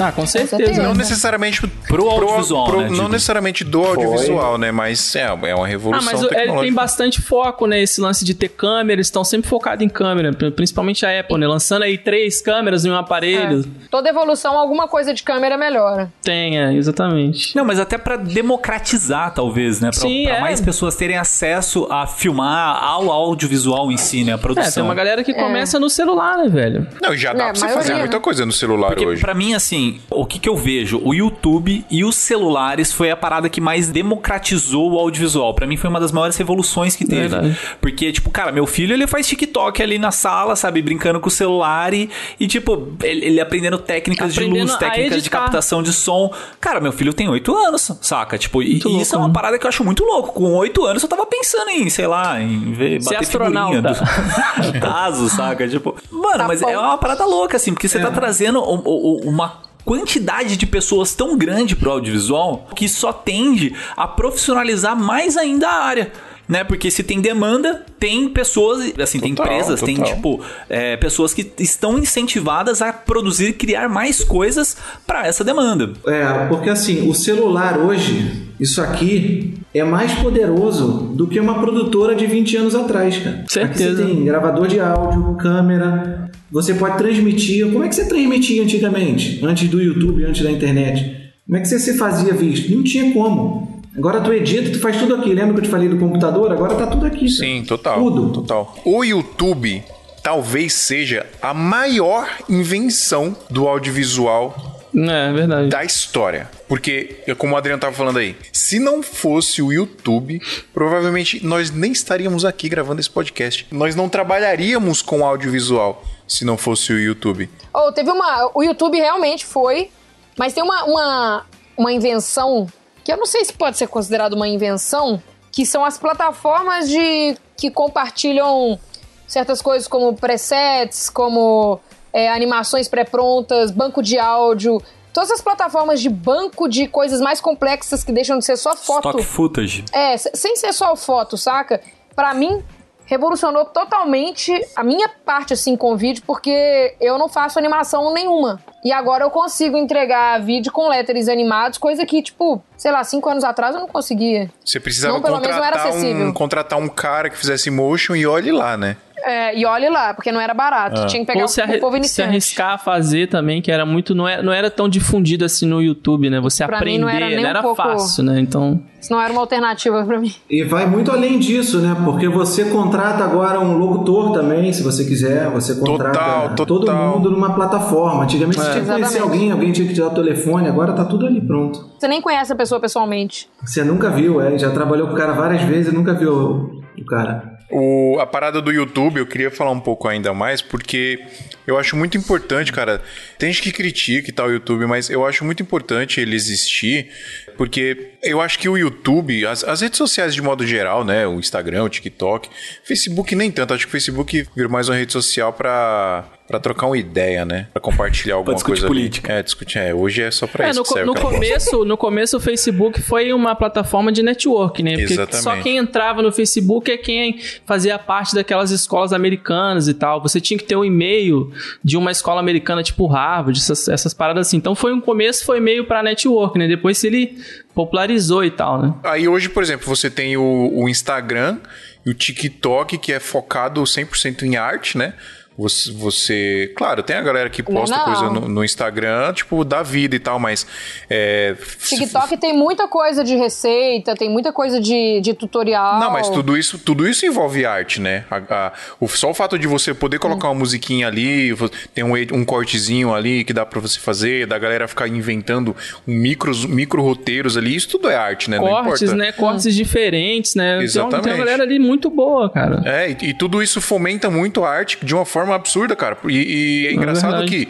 [0.00, 0.56] Ah, com certeza.
[0.56, 0.82] certeza.
[0.82, 0.98] Não né?
[0.98, 4.70] necessariamente Pro audiovisual, né, não necessariamente do audiovisual, né?
[4.70, 6.74] Mas é, é uma Ah, revolução mas ele tem tecnológica.
[6.74, 7.80] bastante foco, né?
[7.82, 11.46] Esse lance de ter câmera, eles estão sempre focados em câmera, principalmente a Apple, né?
[11.46, 13.60] Lançando aí três câmeras em um aparelho.
[13.60, 13.88] É.
[13.90, 16.12] Toda evolução, alguma coisa de câmera melhora.
[16.22, 17.54] Tem, é, exatamente.
[17.56, 19.90] Não, mas até pra democratizar, talvez, né?
[19.90, 20.40] Pra, Sim, pra é.
[20.40, 24.32] mais pessoas terem acesso a filmar ao audiovisual em si, né?
[24.32, 24.72] A É, produção.
[24.72, 26.86] tem uma galera que começa no celular, né, velho?
[27.02, 27.98] Não, já dá É, pra você maioria, fazer né?
[28.00, 29.20] muita coisa no celular Porque hoje.
[29.20, 31.00] pra mim, assim, o que, que eu vejo?
[31.04, 35.54] O YouTube e os celulares foi a parada que mais democratizou o audiovisual.
[35.54, 37.28] Pra mim foi uma das maiores revoluções que teve.
[37.28, 37.58] Verdade.
[37.80, 40.82] Porque, tipo, cara, meu filho ele faz TikTok ali na sala, sabe?
[40.82, 44.78] Brincando com o celular e, e, tipo, ele, ele aprendendo técnicas de Aprendendo luz, a
[44.78, 46.32] técnicas de captação de som.
[46.60, 48.36] Cara, meu filho tem oito anos, saca?
[48.38, 49.34] Tipo, e, Muito e isso é louco, uma né?
[49.34, 50.32] parada que eu acho muito louco.
[50.32, 53.94] Com oito anos eu tava pensando em, sei lá, em ver, Ser bater astronauta.
[53.94, 55.68] figurinha do caso, saca?
[55.68, 56.68] Tipo, mano, Tá mas bom.
[56.68, 61.14] é uma parada louca, assim, porque você tá trazendo um- um- uma quantidade de pessoas
[61.14, 66.12] tão grande pro audiovisual que só tende a profissionalizar mais ainda a área.
[66.46, 66.62] Né?
[66.62, 70.14] Porque se tem demanda, tem pessoas, assim, tem Total, empresas, tem, total.
[70.14, 75.92] tipo, é, pessoas que estão incentivadas a produzir e criar mais coisas pra essa demanda.
[76.06, 82.14] É, porque assim, o celular hoje, isso aqui é mais poderoso do que uma produtora
[82.14, 83.44] de 20 anos atrás, cara.
[83.48, 84.02] Certeza.
[84.02, 87.66] Aqui você tem gravador de áudio, câmera, você pode transmitir.
[87.70, 89.40] Como é que você transmitia antigamente?
[89.44, 91.16] Antes do YouTube, antes da internet?
[91.46, 92.70] Como é que você se fazia visto?
[92.74, 93.82] Não tinha como.
[93.96, 95.32] Agora tu edita, tu faz tudo aqui.
[95.32, 96.52] Lembra que eu te falei do computador?
[96.52, 97.20] Agora tá tudo aqui.
[97.26, 97.30] cara.
[97.30, 97.98] Sim, total.
[97.98, 98.30] Tudo.
[98.32, 98.76] Total.
[98.84, 99.82] O YouTube
[100.22, 105.68] talvez seja a maior invenção do audiovisual É, verdade.
[105.68, 106.48] da história.
[106.68, 110.40] Porque, como o Adriano tava falando aí, se não fosse o YouTube,
[110.74, 113.66] provavelmente nós nem estaríamos aqui gravando esse podcast.
[113.72, 117.50] Nós não trabalharíamos com audiovisual se não fosse o YouTube.
[117.74, 118.50] Ou teve uma.
[118.54, 119.90] O YouTube realmente foi,
[120.38, 122.66] mas tem uma, uma, uma invenção
[123.02, 127.36] que eu não sei se pode ser considerado uma invenção, que são as plataformas de
[127.56, 128.78] que compartilham
[129.26, 131.80] certas coisas como presets, como
[132.12, 134.80] é, animações pré-prontas, banco de áudio.
[135.12, 139.08] Todas as plataformas de banco de coisas mais complexas que deixam de ser só foto.
[139.08, 139.84] Stock footage.
[139.92, 141.80] É, se- sem ser só foto, saca?
[142.14, 142.62] Pra mim,
[143.08, 148.60] revolucionou totalmente a minha parte, assim, com vídeo, porque eu não faço animação nenhuma.
[148.84, 153.28] E agora eu consigo entregar vídeo com letters animados, coisa que, tipo, sei lá, cinco
[153.30, 154.50] anos atrás eu não conseguia.
[154.62, 156.34] Você precisava Não, pelo menos não era contratar, um, acessível.
[156.34, 158.98] contratar um cara que fizesse motion e olhe lá, né?
[159.24, 161.06] É, e olhe lá, porque não era barato.
[161.06, 162.28] Tinha que pegar Ou se, o, povo se iniciante.
[162.30, 164.14] arriscar a fazer também, que era muito.
[164.14, 166.40] Não era, não era tão difundido assim no YouTube, né?
[166.40, 168.40] Você Pra mim aprender, não era nem um pouco- fácil, né?
[168.40, 168.80] Então.
[169.00, 170.32] Isso não era uma alternativa pra mim.
[170.50, 171.96] E vai muito além disso, né?
[172.04, 175.48] Porque você contrata agora um locutor também, se você quiser.
[175.50, 177.14] Você contrata Total, todo total.
[177.16, 178.24] mundo numa plataforma.
[178.24, 181.04] Antigamente você tinha que conhecer alguém, alguém tinha que te dar o telefone, agora tá
[181.04, 181.88] tudo ali pronto.
[181.98, 183.48] Você nem conhece a pessoa pessoalmente.
[183.64, 184.58] Você nunca viu, é?
[184.58, 187.57] Já trabalhou com o cara várias vezes e nunca viu o cara.
[187.70, 191.22] O, a parada do YouTube, eu queria falar um pouco ainda mais, porque
[191.66, 193.02] eu acho muito importante, cara.
[193.38, 197.10] Tem gente que critica e tal o YouTube, mas eu acho muito importante ele existir,
[197.58, 201.26] porque eu acho que o YouTube, as, as redes sociais de modo geral, né?
[201.26, 202.48] O Instagram, o TikTok,
[202.84, 203.74] Facebook nem tanto.
[203.74, 207.68] Acho que o Facebook virou mais uma rede social pra, pra trocar uma ideia, né?
[207.72, 208.86] Pra compartilhar alguma discutir coisa.
[208.86, 209.00] ali.
[209.00, 209.32] política.
[209.34, 209.78] É, discutir.
[209.78, 212.36] É, hoje é só pra É, isso no, que co- serve no começo, no começo
[212.38, 214.96] o Facebook foi uma plataforma de network, né?
[214.96, 215.42] Porque Exatamente.
[215.42, 220.22] só quem entrava no Facebook é quem fazia parte daquelas escolas americanas e tal.
[220.22, 221.52] Você tinha que ter um e-mail
[221.84, 224.56] de uma escola americana tipo Harvard, essas, essas paradas assim.
[224.56, 226.66] Então foi um começo, foi meio pra network, né?
[226.66, 227.36] Depois ele
[227.74, 228.94] popularizou e tal, né?
[229.04, 231.58] Aí hoje, por exemplo, você tem o, o Instagram
[232.06, 235.12] e o TikTok, que é focado 100% em arte, né?
[235.58, 238.04] Você, você- Claro, tem a galera que posta Não.
[238.04, 240.64] coisa no, no Instagram, tipo, da vida e tal, mas.
[241.10, 245.98] É, TikTok tem muita coisa de receita, tem muita coisa de, de tutorial.
[245.98, 248.24] Não, mas tudo isso, tudo isso envolve arte, né?
[248.30, 251.52] A- a- o- só o fato de você poder colocar uma musiquinha ali,
[251.92, 255.74] tem um, um cortezinho ali que dá pra você fazer, da galera ficar inventando
[256.06, 258.58] micros, micro roteiros ali, isso tudo é arte, né?
[258.58, 259.16] Não Cortes, importa.
[259.16, 259.32] né?
[259.32, 260.64] Cortes diferentes, né?
[260.64, 261.28] Tem uma- Tem Exatamente.
[261.30, 262.82] uma galera ali muito boa, cara.
[262.84, 266.16] É, e, e tudo isso fomenta muito a arte de uma forma absurda, cara.
[266.28, 267.66] E, e é engraçado verdade.
[267.66, 267.68] que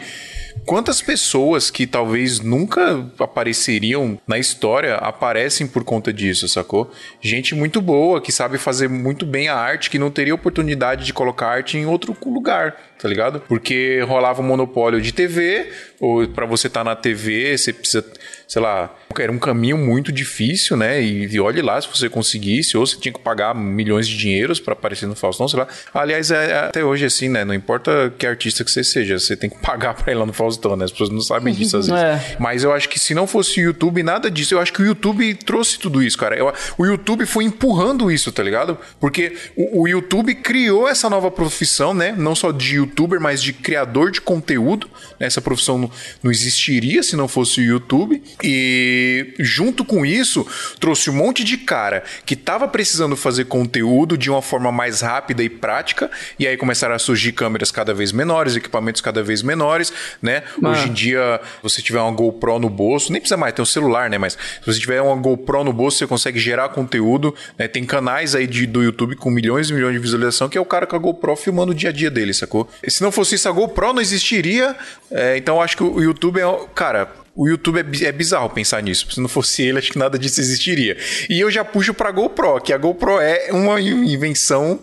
[0.65, 6.91] quantas pessoas que talvez nunca apareceriam na história aparecem por conta disso, sacou?
[7.21, 11.13] Gente muito boa, que sabe fazer muito bem a arte, que não teria oportunidade de
[11.13, 13.41] colocar arte em outro lugar, tá ligado?
[13.47, 15.67] Porque rolava um monopólio de TV,
[15.99, 18.05] ou pra você estar na TV, você precisa,
[18.47, 21.01] sei lá, era um caminho muito difícil, né?
[21.01, 24.59] E, e olhe lá se você conseguisse, ou você tinha que pagar milhões de dinheiros
[24.59, 25.67] pra aparecer no Faustão, sei lá.
[25.93, 27.43] Aliás, é, é até hoje assim, né?
[27.43, 30.31] Não importa que artista que você seja, você tem que pagar pra ir lá no
[30.33, 30.85] Faustão, né?
[30.85, 32.01] As pessoas não sabem disso às vezes.
[32.03, 32.37] É.
[32.39, 34.53] Mas eu acho que se não fosse o YouTube, nada disso.
[34.53, 36.35] Eu acho que o YouTube trouxe tudo isso, cara.
[36.37, 38.77] Eu- o YouTube foi empurrando isso, tá ligado?
[38.99, 42.13] Porque o, o YouTube criou essa nova profissão, né?
[42.17, 44.89] Não só de youtuber, mas de criador de conteúdo.
[45.19, 45.27] né?
[45.27, 45.91] Essa profissão não,
[46.23, 48.21] não existiria se não fosse o YouTube.
[48.43, 50.45] E junto com isso,
[50.79, 55.43] trouxe um monte de cara que tava precisando fazer conteúdo de uma forma mais rápida
[55.43, 56.09] e prática.
[56.37, 60.43] E aí começaram a surgir câmeras cada vez menores, equipamentos cada vez menores, né?
[60.61, 64.09] Hoje em dia, você tiver uma GoPro no bolso, nem precisa mais ter um celular,
[64.09, 64.17] né?
[64.17, 67.33] Mas se você tiver uma GoPro no bolso, você consegue gerar conteúdo.
[67.57, 67.67] Né?
[67.67, 70.65] Tem canais aí de, do YouTube com milhões e milhões de visualização, que é o
[70.65, 72.69] cara com a GoPro filmando o dia a dia dele, sacou?
[72.87, 74.75] Se não fosse isso, a GoPro não existiria.
[75.11, 76.67] É, então acho que o YouTube é.
[76.73, 77.11] Cara.
[77.35, 79.09] O YouTube é, é bizarro pensar nisso.
[79.11, 80.97] Se não fosse ele, acho que nada disso existiria.
[81.29, 84.79] E eu já puxo pra GoPro, que a GoPro é uma invenção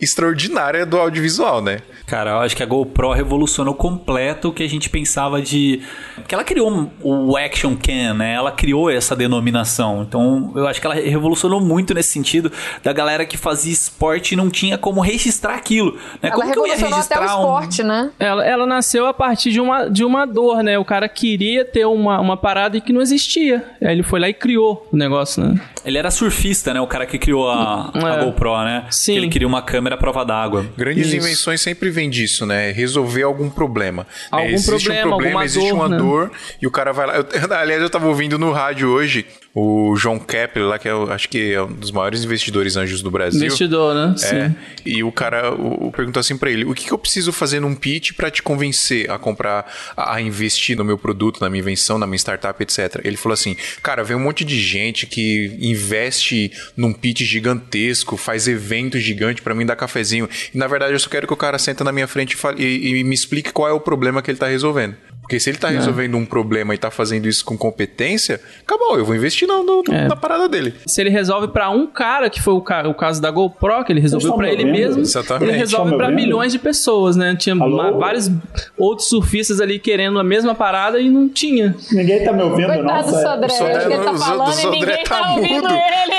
[0.00, 1.80] extraordinária do audiovisual, né?
[2.08, 5.82] Cara, eu acho que a GoPro revolucionou completo o que a gente pensava de.
[6.14, 8.32] Porque ela criou o Action Cam, né?
[8.32, 10.02] Ela criou essa denominação.
[10.08, 12.50] Então, eu acho que ela revolucionou muito nesse sentido
[12.82, 15.96] da galera que fazia esporte e não tinha como registrar aquilo.
[16.22, 16.30] Né?
[16.30, 17.40] Ela como que eu ia revolucionou até o registrar um.
[17.40, 18.10] esporte, né?
[18.18, 20.78] Ela, ela nasceu a partir de uma, de uma dor, né?
[20.78, 23.62] O cara queria ter uma, uma parada que não existia.
[23.82, 25.60] Aí ele foi lá e criou o negócio, né?
[25.88, 26.80] Ele era surfista, né?
[26.80, 28.24] O cara que criou a, a É.
[28.24, 28.84] GoPro, né?
[28.90, 29.12] Sim.
[29.12, 30.66] Que ele queria uma câmera à prova d'água.
[30.76, 31.16] Grandes Isso.
[31.16, 32.70] invenções sempre vêm disso, né?
[32.72, 34.06] Resolver algum problema.
[34.30, 35.96] Algum É, existe problema, um problema, alguma existe dor, uma né?
[35.96, 37.16] dor e o cara vai lá.
[37.16, 39.24] Eu- aliás, eu tava ouvindo no rádio hoje
[39.60, 43.10] o João Kepler, lá, que é, acho que é um dos maiores investidores anjos do
[43.10, 43.40] Brasil.
[43.46, 44.14] Investidor, né?
[44.22, 44.54] É, Sim.
[44.86, 47.74] e o cara o, perguntou assim pra ele: o que, que eu preciso fazer num
[47.74, 51.98] pitch pra te convencer a comprar, a, a investir no meu produto, na minha invenção,
[51.98, 53.00] na minha startup, etc.
[53.04, 58.46] Ele falou assim: cara, vem um monte de gente que investe num pitch gigantesco, faz
[58.48, 60.28] evento gigante pra mim dar cafezinho.
[60.54, 62.62] E na verdade eu só quero que o cara senta na minha frente e, fale-
[62.62, 64.94] e- e me explique qual é o problema que ele tá resolvendo.
[65.28, 65.60] Porque se ele É.
[65.60, 69.62] tá resolvendo um problema e tá fazendo isso com competência, acabou, eu vou investir no,
[69.62, 70.08] no- É.
[70.08, 70.72] na parada dele.
[70.86, 73.92] Se ele resolve pra um cara, que foi o, ca- o caso da GoPro, que
[73.92, 75.50] ele resolveu pra me ele mesmo, Exatamente.
[75.50, 76.16] ele resolve pra ouvindo?
[76.22, 77.36] milhões de pessoas, né?
[77.38, 77.98] Tinha Alô?
[77.98, 78.30] vários
[78.78, 81.76] outros surfistas ali querendo a mesma parada e não tinha.
[81.92, 83.02] Ninguém tá me ouvindo, Coitado não?
[83.02, 83.28] do sério?
[83.28, 83.48] Sodré.
[83.50, 86.18] Sodré Acho que ele tá falando e Sodré ninguém tá tá ouvindo ele.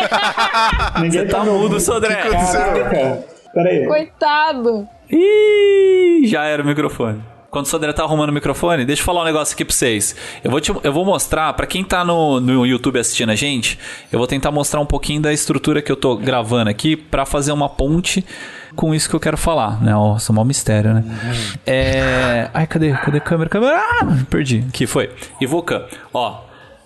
[1.01, 1.79] Ninguém Tá me mudo.
[1.79, 2.13] Sodré.
[2.15, 3.23] Caraca.
[3.55, 3.87] Peraí.
[3.87, 4.87] Coitado.
[5.11, 7.19] Ih, já era o microfone.
[7.49, 10.15] Quando o Sodré tá arrumando o microfone, deixa eu falar um negócio aqui pra vocês.
[10.43, 13.77] Eu vou, te- eu vou mostrar, pra quem tá no, no YouTube assistindo a gente,
[14.11, 17.51] eu vou tentar mostrar um pouquinho da estrutura que eu tô gravando aqui pra fazer
[17.51, 18.23] uma ponte
[18.75, 19.91] com isso que eu quero falar, né?
[19.91, 21.03] Nossa, mó mistério, né?
[21.65, 22.49] É...
[22.53, 22.91] Ai, cadê?
[22.93, 23.49] Cadê a câmera?
[23.49, 23.77] Câmera?
[23.79, 24.63] Ah, perdi.
[24.69, 25.09] Aqui, foi.
[25.41, 25.85] Ivocan.
[26.13, 26.41] Ó,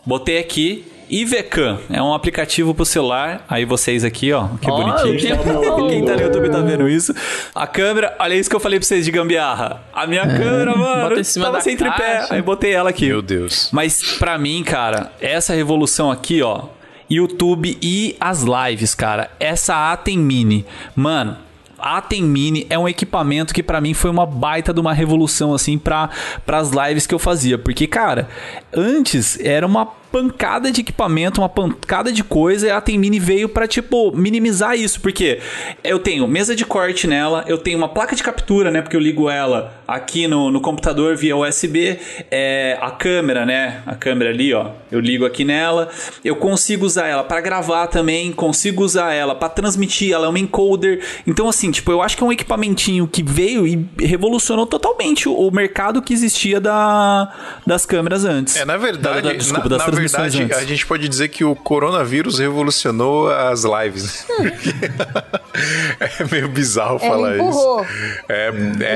[0.06, 0.86] botei aqui...
[1.14, 3.46] IVCam é um aplicativo pro celular.
[3.48, 5.20] Aí vocês aqui, ó, que Ó, bonitinho.
[5.20, 5.44] quem tá
[5.88, 7.14] Quem tá no YouTube tá vendo isso.
[7.54, 9.84] A câmera, olha isso que eu falei pra vocês de gambiarra.
[9.94, 12.26] A minha câmera, mano, Bota em cima tava sem tripé.
[12.32, 13.06] Aí botei ela aqui.
[13.06, 13.70] Meu Deus.
[13.72, 16.64] Mas pra mim, cara, essa revolução aqui, ó,
[17.08, 19.30] YouTube e as lives, cara.
[19.40, 21.38] Essa Atem Mini, mano.
[21.78, 25.78] Atem Mini é um equipamento que pra mim foi uma baita de uma revolução assim
[25.78, 26.10] para
[26.48, 28.30] as lives que eu fazia, porque cara,
[28.74, 33.50] antes era uma pancada de equipamento, uma pancada de coisa, e a Atem Mini veio
[33.50, 35.40] pra tipo minimizar isso, porque
[35.84, 39.00] eu tenho mesa de corte nela, eu tenho uma placa de captura, né, porque eu
[39.02, 41.98] ligo ela aqui no, no computador via USB,
[42.30, 45.90] é, a câmera, né, a câmera ali, ó, eu ligo aqui nela,
[46.24, 50.38] eu consigo usar ela pra gravar também, consigo usar ela pra transmitir, ela é um
[50.38, 55.28] encoder, então assim, tipo, eu acho que é um equipamentinho que veio e revolucionou totalmente
[55.28, 57.34] o, o mercado que existia da,
[57.66, 58.56] das câmeras antes.
[58.58, 60.58] É, na verdade, Da- da- desculpa, na, das na verdade, antes.
[60.58, 64.26] a gente pode dizer que o coronavírus revolucionou as lives.
[66.00, 67.82] é meio bizarro Ele falar empurrou.
[67.82, 67.94] isso.
[68.30, 68.52] É,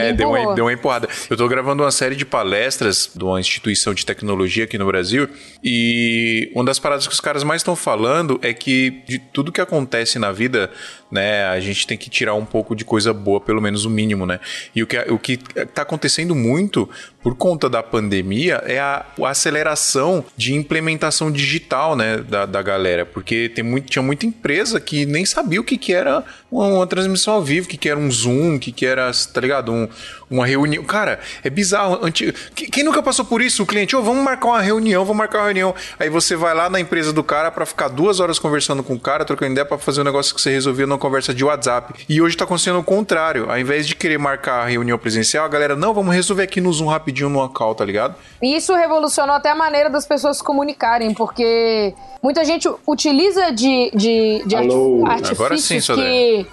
[0.10, 1.08] é deu, uma, deu uma empurrada.
[1.30, 5.30] Eu tô gravando uma série de palestras de uma instituição de tecnologia aqui no Brasil
[5.63, 9.62] e uma das paradas que os caras mais estão falando é que de tudo que
[9.62, 10.72] acontece na vida,
[11.12, 14.26] né, a gente tem que tirar um pouco de coisa boa, pelo menos o mínimo,
[14.26, 14.39] né?
[14.76, 16.89] E o que, o que tá acontecendo muito
[17.22, 23.06] por conta da pandemia é a, a aceleração de implementação digital, né, da, da galera,
[23.06, 26.88] porque tem muito, tinha muita empresa que nem sabia o que, que era uma, uma
[26.88, 29.72] transmissão ao vivo, o que, que era um Zoom, o que, que era, tá ligado?
[29.72, 29.88] Um,
[30.29, 30.83] uma reunião.
[30.83, 31.99] Cara, é bizarro.
[32.03, 32.31] Anti...
[32.53, 33.63] Quem nunca passou por isso?
[33.63, 35.73] O cliente, ô, vamos marcar uma reunião, vamos marcar uma reunião.
[35.99, 38.99] Aí você vai lá na empresa do cara pra ficar duas horas conversando com o
[38.99, 42.05] cara, trocando ideia pra fazer um negócio que você resolvia numa conversa de WhatsApp.
[42.09, 43.49] E hoje tá acontecendo o contrário.
[43.49, 46.71] Ao invés de querer marcar a reunião presencial, a galera, não, vamos resolver aqui no
[46.73, 48.15] Zoom rapidinho no call, tá ligado?
[48.41, 53.91] E isso revolucionou até a maneira das pessoas se comunicarem, porque muita gente utiliza de,
[53.95, 55.05] de, de Alô?
[55.07, 56.47] arti- Agora artifícios sim, que.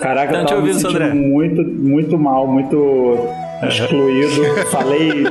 [0.00, 1.14] Caraca, Não eu tava me sentindo Sandré.
[1.14, 3.28] muito, muito mal, muito
[3.62, 4.66] excluído.
[4.70, 5.26] Falei.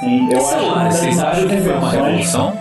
[0.00, 2.58] Sim, eu acho que Celular, vocês acham que foi uma revolução?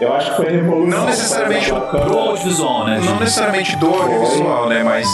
[0.00, 1.00] Eu acho que foi revolução.
[1.00, 2.94] Não necessariamente Pro audiovisual, né?
[2.96, 3.20] Não gente?
[3.20, 4.82] necessariamente do audiovisual, né?
[4.84, 5.06] Mas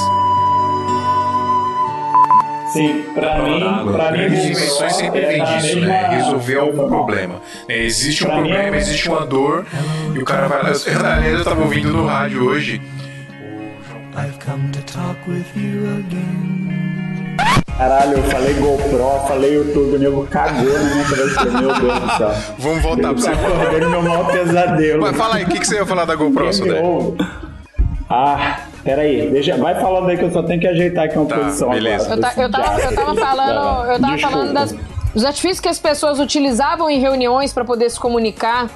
[2.73, 3.61] Sim, pra mim,
[3.93, 6.09] pra mim, grandes revolução invenções sempre é vem disso, né?
[6.11, 7.37] Resolver algum problema.
[7.69, 9.65] É, existe um Pra problema, é- existe uma dor,
[10.13, 10.71] e o cara vai lá.
[11.25, 12.83] Eu tava ouvindo no rádio hoje.
[14.17, 17.37] I've come to talk with you again.
[17.77, 21.45] Caralho, eu falei GoPro, falei YouTube, o nego cagou na minha cabeça.
[21.45, 22.31] Meu Deus do céu.
[22.59, 25.03] Vamos voltar pra você Eu acordei meu maior pesadelo.
[25.03, 27.17] Mas fala aí, o que, que você ia falar da GoPro, ouve?
[28.09, 31.37] Ah, peraí, deixa, vai falando aí que eu só tenho que ajeitar aqui uma Tá,
[31.37, 32.13] posição beleza.
[32.13, 32.17] agora.
[32.17, 34.31] Eu, ta- eu tava, eu tava falando, eu tava Desculpa.
[34.31, 34.75] falando das,
[35.13, 38.71] dos artifícios que as pessoas utilizavam em reuniões para poder se comunicar.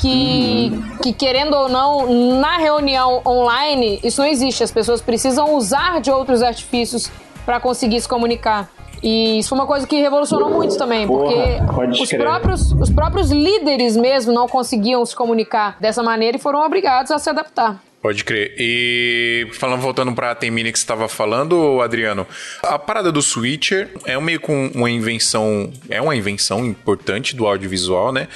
[0.00, 4.64] Que, que querendo ou não, na reunião online, isso não existe.
[4.64, 7.10] As pessoas precisam usar de outros artifícios
[7.44, 8.68] para conseguir se comunicar.
[9.02, 12.20] E isso foi uma coisa que revolucionou muito também, Porra, porque pode os crer.
[12.20, 17.18] próprios, os próprios líderes mesmo não conseguiam se comunicar dessa maneira e foram obrigados a
[17.18, 17.82] se adaptar.
[18.00, 18.52] Pode crer.
[18.58, 22.26] E falando, voltando pra Temini que você estava falando, Adriano,
[22.60, 28.12] a parada do Switcher é meio com uma invenção, é uma invenção importante do audiovisual,
[28.12, 28.26] né?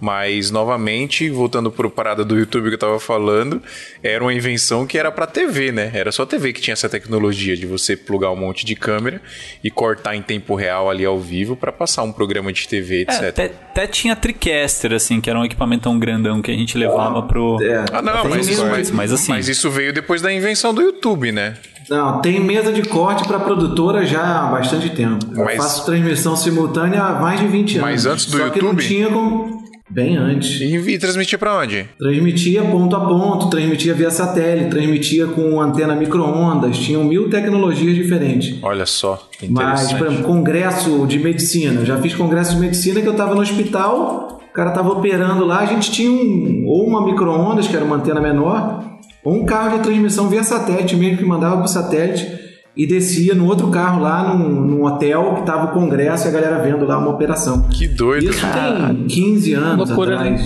[0.00, 3.62] Mas novamente, voltando pro parada do YouTube que eu tava falando,
[4.02, 5.90] era uma invenção que era pra TV, né?
[5.94, 9.22] Era só TV que tinha essa tecnologia de você plugar um monte de câmera
[9.62, 13.22] e cortar em tempo real ali ao vivo pra passar um programa de TV, etc.
[13.22, 16.76] É, até, até tinha TriCaster, assim, que era um equipamento tão grandão que a gente
[16.76, 17.62] levava pro.
[17.62, 20.74] É, Ah, não, tem mas, mesmo- mas, mas assim- mas isso veio depois da invenção
[20.74, 21.54] do YouTube, né?
[21.88, 25.18] Não, tem mesa de corte para produtora já há bastante tempo.
[25.36, 27.82] Eu Mas- faço transmissão simultânea há mais de 20 anos.
[27.90, 28.86] Mas antes do Só que não YouTube?
[28.88, 29.63] tinha como...
[29.88, 30.60] Bem antes.
[30.60, 31.86] E, e transmitir pra onde?
[31.98, 38.58] Transmitia ponto a ponto, transmitia via satélite, transmitia com antena micro-ondas, tinham mil tecnologias diferentes.
[38.62, 41.80] Olha só, Mas, por exemplo, congresso de medicina.
[41.80, 45.44] Eu já fiz congresso de medicina que eu estava no hospital, o cara estava operando
[45.44, 49.44] lá, a gente tinha um, ou uma micro-ondas, que era uma antena menor, ou um
[49.44, 52.43] carro de transmissão via satélite mesmo, que mandava pro satélite
[52.76, 56.32] e descia no outro carro lá num, num hotel que estava o congresso e a
[56.32, 57.68] galera vendo lá uma operação.
[57.68, 60.42] Que doido, Isso tem 15 anos Loucura, atrás.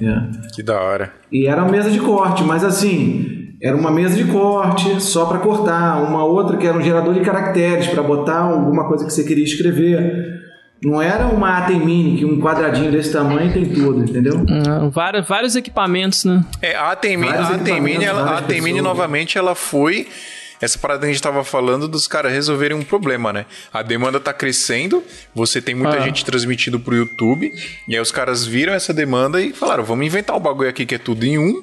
[0.00, 0.52] É.
[0.54, 1.12] que da hora.
[1.30, 5.38] E era uma mesa de corte, mas assim, era uma mesa de corte só para
[5.38, 9.24] cortar, uma outra que era um gerador de caracteres para botar alguma coisa que você
[9.24, 10.40] queria escrever.
[10.84, 14.44] Não era uma ATEM Mini, que um quadradinho desse tamanho tem tudo, entendeu?
[14.48, 16.44] Ah, vários, vários equipamentos, né?
[16.60, 18.82] É, a Temini, Vários a Temini, equipamentos, ela, a Temini pessoas.
[18.82, 20.08] novamente, ela foi
[20.62, 23.46] essa parada que a gente tava falando dos caras resolverem um problema, né?
[23.72, 25.02] A demanda tá crescendo,
[25.34, 26.00] você tem muita Ah.
[26.00, 27.52] gente transmitindo pro YouTube,
[27.88, 30.94] e aí os caras viram essa demanda e falaram, vamos inventar um bagulho aqui que
[30.94, 31.62] é tudo em um,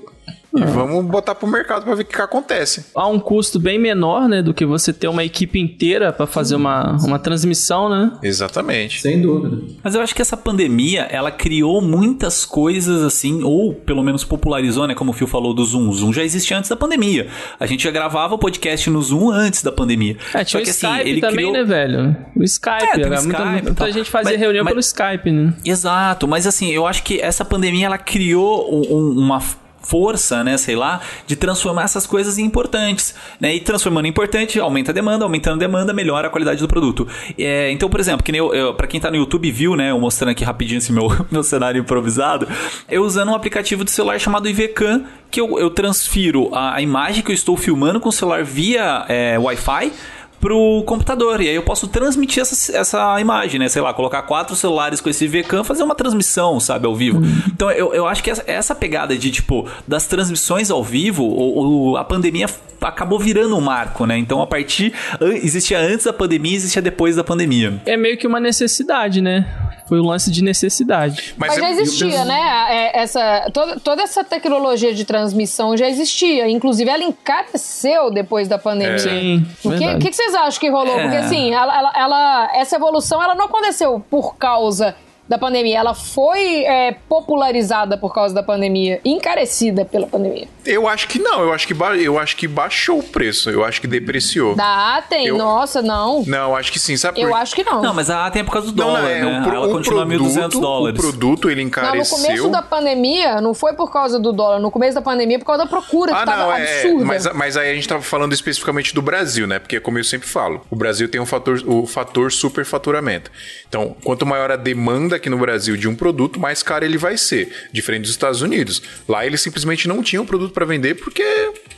[0.55, 2.85] e vamos botar pro mercado pra ver o que, que acontece.
[2.95, 6.55] Há um custo bem menor, né, do que você ter uma equipe inteira pra fazer
[6.55, 8.11] uma, uma transmissão, né?
[8.23, 9.01] Exatamente.
[9.01, 9.57] Sem dúvida.
[9.83, 14.87] Mas eu acho que essa pandemia, ela criou muitas coisas assim, ou pelo menos popularizou,
[14.87, 14.95] né?
[14.95, 15.87] Como o Phil falou do Zoom.
[15.89, 17.27] O Zoom já existia antes da pandemia.
[17.59, 20.17] A gente já gravava o podcast no Zoom antes da pandemia.
[20.33, 21.53] É, tinha Só o que Skype assim, ele também, criou...
[21.53, 22.15] né, velho?
[22.35, 22.83] O Skype.
[22.83, 23.91] É, tem o muita, Skype muita tal.
[23.91, 25.53] gente fazia Mas- reunião mas- pelo Skype, né?
[25.63, 29.39] Exato, mas assim, eu acho que essa pandemia ela criou um- um- uma
[29.81, 34.59] força, né, sei lá, de transformar essas coisas em importantes, né, e transformando em importante,
[34.59, 37.07] aumenta a demanda, aumentando a demanda, melhora a qualidade do produto.
[37.37, 39.99] É, então, por exemplo, que eu, eu, pra quem tá no YouTube viu, né, eu
[39.99, 42.47] mostrando aqui rapidinho esse meu, meu cenário improvisado,
[42.89, 47.23] eu usando um aplicativo de celular chamado IVCam, que eu, eu transfiro a, a imagem
[47.23, 49.91] que eu estou filmando com o celular via é, Wi-Fi
[50.39, 51.41] pro computador.
[51.41, 53.67] E aí eu posso transmitir essa, essa imagem, né?
[53.69, 57.21] Sei lá, colocar quatro celulares com esse VCAM, fazer uma transmissão, sabe, ao vivo.
[57.47, 61.91] Então eu, eu acho que essa, essa pegada de, tipo, das transmissões ao vivo, o,
[61.91, 62.47] o- a pandemia
[62.81, 64.17] acabou virando um marco, né?
[64.17, 64.93] Então a partir.
[65.19, 67.81] Existia antes da pandemia, existia depois da pandemia.
[67.85, 69.45] É meio que uma necessidade, né?
[69.89, 71.33] Foi o lance de necessidade.
[71.35, 72.39] Mas, já é- existia, né?
[72.69, 76.47] É, Essa, toda, toda essa tecnologia de transmissão já existia.
[76.49, 78.99] Inclusive, ela encareceu depois da pandemia.
[78.99, 80.97] Sim, O que, que que vocês acham que rolou?
[80.99, 81.01] É.
[81.03, 84.95] Porque assim, ela, ela- ela- essa evolução ela não aconteceu por causa
[85.29, 85.77] da pandemia.
[85.79, 90.47] Ela foi é, popularizada por causa da pandemia, encarecida pela pandemia.
[90.65, 93.63] Eu acho que não, eu acho que, ba- eu acho que baixou o preço, eu
[93.63, 94.55] acho que depreciou.
[94.55, 96.23] Da Atem, Eu- nossa, não.
[96.25, 97.81] Não, acho que sim, sabe Eu por acho que não.
[97.81, 99.39] Não, mas a tem é por causa do Não, dólar, não, é, né?
[99.39, 100.99] o, pro- Ela o continua produto, 1.200 dólares.
[100.99, 102.17] O produto, ele Não, no encareceu.
[102.17, 104.59] começo da pandemia, não foi por causa do dólar.
[104.59, 106.81] No começo da pandemia, por causa da procura, que Ah, tava não, é.
[106.81, 107.05] absurda.
[107.05, 109.59] Mas, mas aí a gente tava falando especificamente do Brasil, né?
[109.59, 113.31] Porque, como eu sempre falo, o Brasil tem um fator, o fator superfaturamento.
[113.67, 117.17] Então, quanto maior a demanda aqui no Brasil de um produto, mais caro ele vai
[117.17, 117.53] ser.
[117.71, 118.81] Diferente dos Estados Unidos.
[119.07, 121.23] Lá eles simplesmente não tinham produto para vender porque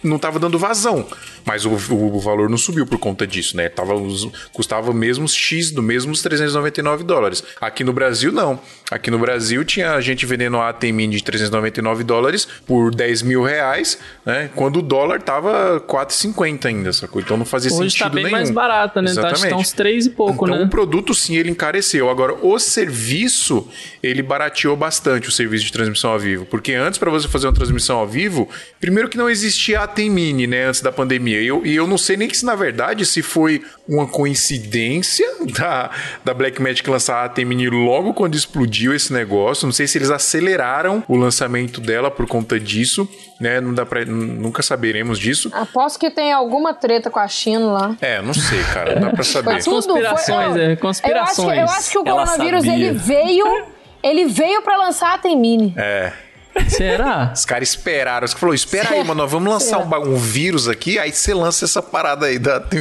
[0.02, 1.08] não tava dando vazão.
[1.46, 3.68] Mas o, o valor não subiu por conta disso, né?
[3.68, 3.94] Tava,
[4.54, 7.44] custava mesmo X, do mesmo os 399 dólares.
[7.60, 8.60] Aqui no Brasil, não.
[8.92, 13.42] Aqui no Brasil tinha gente vendendo a ATM Mini de 399 dólares por 10 mil
[13.42, 14.50] reais, né?
[14.54, 17.22] Quando o dólar tava 4,50 ainda, sacou?
[17.22, 18.36] Então não fazia Hoje sentido tá bem nenhum.
[18.36, 19.14] mais barata, né?
[19.14, 20.66] Tá, acho que tá uns três e pouco, então, né?
[20.66, 22.10] o produto sim ele encareceu.
[22.10, 23.66] Agora o serviço
[24.04, 27.54] ele barateou bastante o serviço de transmissão ao vivo, porque antes para você fazer uma
[27.54, 28.50] transmissão ao vivo,
[28.82, 31.42] primeiro que não existia a ATEM Mini, né, antes da pandemia.
[31.42, 35.26] E eu, e eu não sei nem que se na verdade se foi uma coincidência
[35.58, 35.89] da
[36.26, 39.65] da Blackmagic lançar a ATEM Mini logo quando explodiu esse negócio.
[39.65, 43.07] Não sei se eles aceleraram o lançamento dela por conta disso,
[43.39, 43.59] né?
[43.61, 45.49] Não dá para nunca saberemos disso.
[45.53, 47.95] Aposto que tem alguma treta com a China lá.
[48.01, 49.51] É, não sei, cara, não dá para saber.
[49.53, 51.39] Mas tudo Conspirações, foi- é, Eu conspirações.
[51.39, 53.45] acho, que, eu acho que o Ela coronavírus ele veio,
[54.01, 55.73] ele veio para lançar a Temini.
[55.77, 56.11] É.
[56.68, 57.32] Será?
[57.34, 58.26] Os caras esperaram.
[58.26, 61.34] Os caras falaram: espera aí, mano, nós vamos lançar um, um vírus aqui, aí você
[61.34, 62.62] lança essa parada aí da.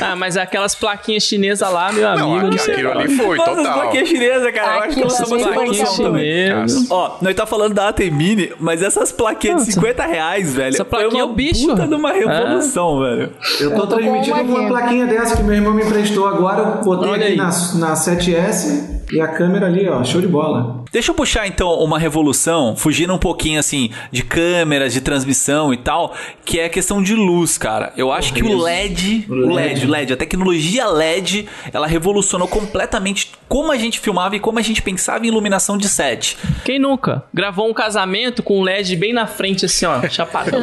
[0.00, 2.74] Ah, mas aquelas plaquinhas chinesas lá, meu amigo, Não, não, aqui- sei.
[2.74, 3.74] aquilo ali foi, Nossa, as total.
[3.80, 4.66] plaquinhas chinesas, cara.
[4.66, 6.02] Eu acho que Aquilo nós somos ali uma foi evolução cabuloso.
[6.02, 6.86] também.
[6.90, 10.74] Ó, nós tá falando da AT Mini, mas essas plaquinhas de 50 reais, velho.
[10.74, 11.66] Essa plaquinha é o bicho.
[11.68, 13.32] puta de uma revolução, velho.
[13.60, 14.68] Eu tô Eu tô transmitindo uma uma aqui.
[14.68, 16.62] plaquinha dessa que meu irmão me emprestou agora.
[16.62, 20.02] Eu botei Olha aqui na, na 7S e a câmera ali, ó.
[20.04, 20.84] Show de bola.
[20.92, 25.76] Deixa eu puxar então uma revolução, fugindo um pouquinho assim de câmeras, de transmissão e
[25.76, 27.92] tal, que é a questão de luz, cara.
[27.96, 33.32] Eu acho que o LED, o LED, o LED, a tecnologia LED, ela revolucionou completamente
[33.48, 36.36] como a gente filmava e como a gente pensava em iluminação de set.
[36.64, 37.24] Quem nunca?
[37.32, 40.00] Gravou um casamento com um LED bem na frente, assim, ó.
[40.08, 40.60] Chapadão.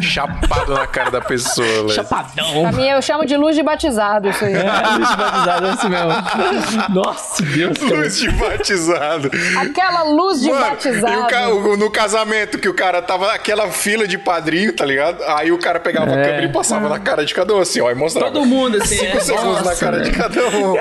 [0.00, 1.90] Chapado na cara da pessoa, Léo.
[1.90, 2.62] Chapadão.
[2.62, 4.54] Pra mim, eu chamo de luz de batizado isso aí.
[4.54, 6.94] É, luz batizada, é assim mesmo.
[6.94, 7.96] Nossa, Deus, cara.
[7.96, 9.30] Luz de batizado.
[9.58, 11.32] Aquela luz de Mano, batizado.
[11.34, 15.22] e o no casamento que o cara tava naquela fila de padrinho, tá ligado?
[15.26, 16.24] Aí o cara pegava a É.
[16.24, 18.30] câmera e passava na cara de cada um, assim, ó, e mostrava.
[18.32, 19.20] Todo mundo, assim, Cinco é.
[19.20, 20.74] segundos na Nossa, cara de cada um.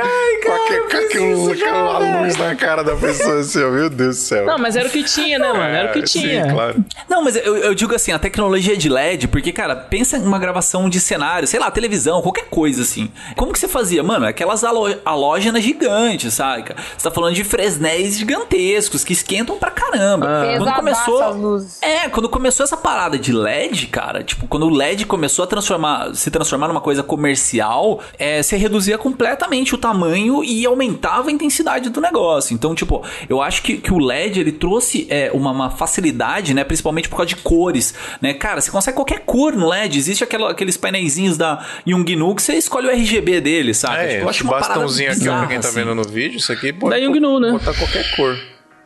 [0.45, 4.22] com aquele, com aquilo- aquela luz na cara da pessoa, assim, ó, meu Deus do
[4.22, 4.46] céu.
[4.46, 5.64] Não, mas era o que tinha, né, mano?
[5.64, 6.44] Era o que É, tinha.
[6.46, 6.86] Sim, claro.
[7.10, 10.40] Não, mas eu, eu digo assim, a tecnologia de LED, porque, cara, pensa em uma
[10.40, 13.10] gravação de cenário, sei lá, televisão, qualquer coisa assim.
[13.36, 14.02] Como que você fazia?
[14.04, 16.66] Mano, aquelas halógenas gigantes, sabe?
[16.98, 20.26] Você tá falando de fresnéis gigantescos que esquentam pra caramba.
[20.26, 20.76] Quando Pesadaço
[21.12, 21.66] começou.
[21.82, 26.14] É, quando começou essa parada de LED, cara, tipo, quando o LED começou a transformar,
[26.16, 31.90] se transformar numa coisa comercial, é, você reduzia completamente o tamanho e aumentava a intensidade
[31.90, 32.54] do negócio.
[32.54, 36.64] Então, tipo, eu acho que, que o LED ele trouxe é, uma, uma facilidade, né?
[36.64, 38.36] Principalmente por causa de cores, né?
[38.36, 39.98] Cara, você consegue qualquer cor no LED.
[39.98, 44.04] Existe aquela- aqueles painéis da Yongnu que você escolhe o RGB dele, sabe?
[44.04, 45.80] É, Tipo, eu acho uma bastãozinho aqui, ó, pra quem tá assim.
[45.80, 47.52] vendo no vídeo, isso aqui pode Da Yongnuo, né?
[47.52, 48.38] botar qualquer cor.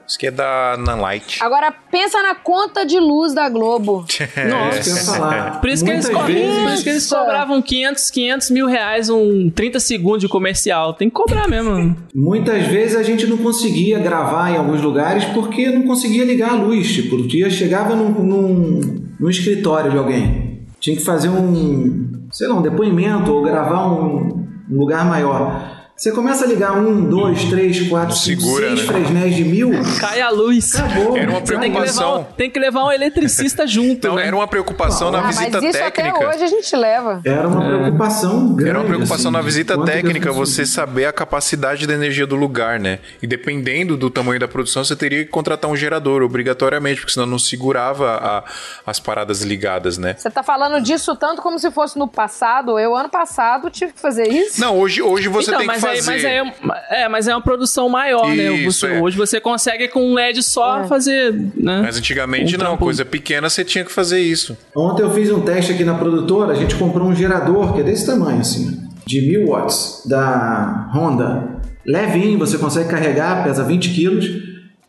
[0.09, 1.37] Isso aqui é da Nanlite.
[1.43, 4.05] Agora pensa na conta de luz da Globo.
[4.49, 5.61] Nossa, eu ia falar.
[5.61, 8.65] Por isso, que eles Muitas cobram, vezes- por isso que eles cobravam 500, 500 mil
[8.65, 10.95] reais um 30 segundos de comercial.
[10.95, 11.95] Tem que cobrar mesmo.
[12.15, 16.55] Muitas vezes a gente não conseguia gravar em alguns lugares porque não conseguia ligar a
[16.55, 16.91] luz.
[16.91, 18.81] Tipo, o dia chegava num, num,
[19.19, 20.65] num escritório de alguém.
[20.79, 25.78] Tinha que fazer um, sei lá, um depoimento ou gravar um, um lugar maior.
[25.99, 28.85] Você começa a ligar um, dois, três, quatro, Não cinco, segura, seis né?
[28.87, 29.71] fresnéis de mil.
[29.99, 30.73] Cai a luz.
[30.79, 31.17] Acabou.
[31.17, 32.21] Era uma Você tem que, levar preocupação.
[32.21, 33.89] um, tem que levar um eletricista junto.
[33.91, 34.25] Então, né?
[34.27, 36.29] era uma preocupação na Ah, mas visita isso até técnica.
[36.29, 37.21] hoje a gente leva.
[37.25, 38.69] Era uma preocupação grande.
[38.69, 42.79] Era uma preocupação assim, na visita técnica, você saber a capacidade da energia do lugar,
[42.79, 42.99] né?
[43.21, 47.25] E dependendo do tamanho da produção, você teria que contratar um gerador, obrigatoriamente, porque senão
[47.25, 48.43] não segurava a-
[48.87, 50.15] as paradas ligadas, né?
[50.17, 52.79] Você tá falando disso tanto como se fosse no passado.
[52.79, 54.61] Eu, ano passado, tive que fazer isso.
[54.61, 55.88] Não, hoje, hoje você então, tem que mas, fazer.
[55.89, 58.51] Aí, mas aí é, é, mas é uma produção maior, né?
[58.53, 59.01] Isso, Você- é.
[59.01, 61.81] Hoje você consegue com um LED só fazer, né?
[61.83, 64.57] Mas antigamente Um não, trampo- coisa pequena você tinha que fazer isso.
[64.75, 67.83] Ontem eu fiz um teste aqui na produtora, a gente comprou um gerador que é
[67.83, 71.59] desse tamanho assim, de 1000 watts, da Honda.
[71.85, 74.25] Levinho, você consegue carregar, pesa 20 quilos.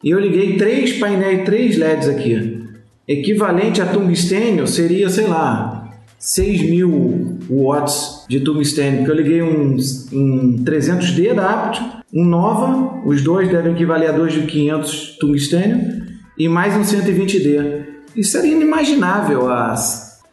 [0.03, 2.61] E eu liguei três painéis, três LEDs aqui.
[3.07, 5.89] Equivalente a tungstênio seria, sei lá,
[6.19, 8.99] 6 mil watts de tungstênio.
[8.99, 9.77] Porque eu liguei um,
[10.13, 11.83] um 300D da Aptiv,
[12.15, 16.03] um Nova, os dois devem equivaler a 2.500 tungstênio,
[16.39, 17.85] e mais um 120D.
[18.17, 19.75] Isso era inimaginável há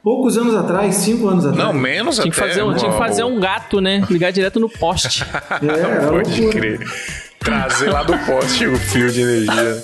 [0.03, 1.65] poucos anos atrás, 5 anos atrás.
[1.65, 2.49] Não, menos Tinha que, até.
[2.49, 4.03] fazer um, tinha que fazer um gato, né?
[4.09, 5.23] Ligar direto no poste.
[5.61, 6.49] É, Pode loucura.
[6.51, 6.79] crer.
[7.39, 9.83] Trazer lá do poste o fio de energia.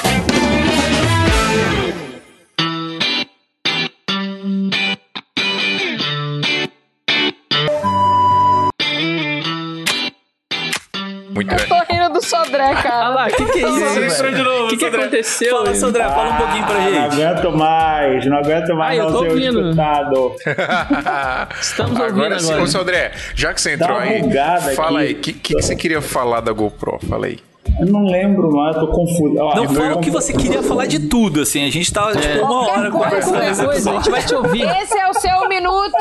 [11.51, 13.09] Eu tô rindo do Sodré, Olha cara.
[13.09, 13.79] lá, o que, que é isso?
[13.79, 14.35] Você entrou velho?
[14.37, 15.57] de novo, O que, que aconteceu?
[15.57, 15.75] Fala, aí?
[15.75, 17.23] Sandré, fala um pouquinho pra Ah, Não gente.
[17.23, 19.61] aguento mais, não aguento mais Ah, eu não tô ser ouvindo.
[19.61, 20.35] escutado.
[21.61, 22.81] Estamos ouvindo Agora sim, agora.
[22.81, 25.07] André, já que você entrou aí, bugada fala aqui.
[25.09, 26.99] aí, o que, que, que você queria falar da GoPro?
[27.09, 27.39] Fala aí.
[27.79, 29.35] Eu não lembro, mas eu tô confuso.
[29.39, 31.65] Ó, Não foi o que você queria falar de tudo, assim.
[31.65, 34.63] A gente tá, tipo, uma Qualquer hora coisa, conversando Coisa, a gente vai te ouvir.
[34.81, 35.91] Esse é o seu minuto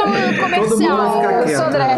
[0.41, 1.65] comercial.
[1.65, 1.97] Sodré.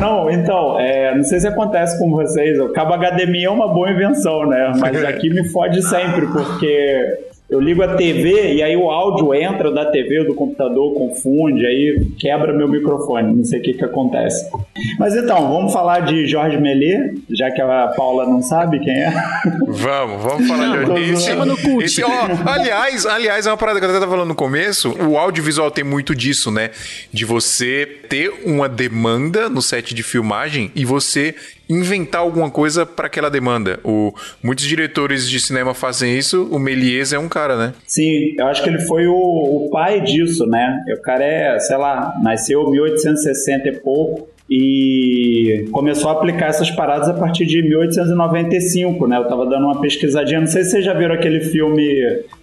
[0.00, 3.90] Não, então, é, não sei se acontece com vocês, o cabo HDMI é uma boa
[3.90, 4.72] invenção, né?
[4.78, 9.70] Mas aqui me fode sempre, porque eu ligo a TV e aí o áudio entra
[9.70, 13.84] da TV ou do computador, confunde, aí quebra meu microfone, não sei o que que
[13.84, 14.50] acontece.
[14.98, 19.12] Mas então, vamos falar de Jorge Melê, já que a Paula não sabe quem é.
[19.68, 21.84] Vamos, vamos falar Não, de esse, chama no cult.
[21.84, 22.10] esse- ó,
[22.46, 24.94] aliás, aliás, é uma parada que eu até tava falando no começo.
[25.08, 26.70] O audiovisual tem muito disso, né?
[27.12, 31.34] De você ter uma demanda no set de filmagem e você
[31.68, 33.78] inventar alguma coisa para aquela demanda.
[33.84, 36.48] O, muitos diretores de cinema fazem isso.
[36.50, 37.74] O Méliès é um cara, né?
[37.86, 40.80] Sim, eu acho que ele foi o, o pai disso, né?
[40.96, 46.70] O cara é, sei lá, nasceu em 1860 e pouco e começou a aplicar essas
[46.70, 49.16] paradas a partir de 1895, né?
[49.16, 51.88] Eu tava dando uma pesquisadinha, não sei se vocês já viram aquele filme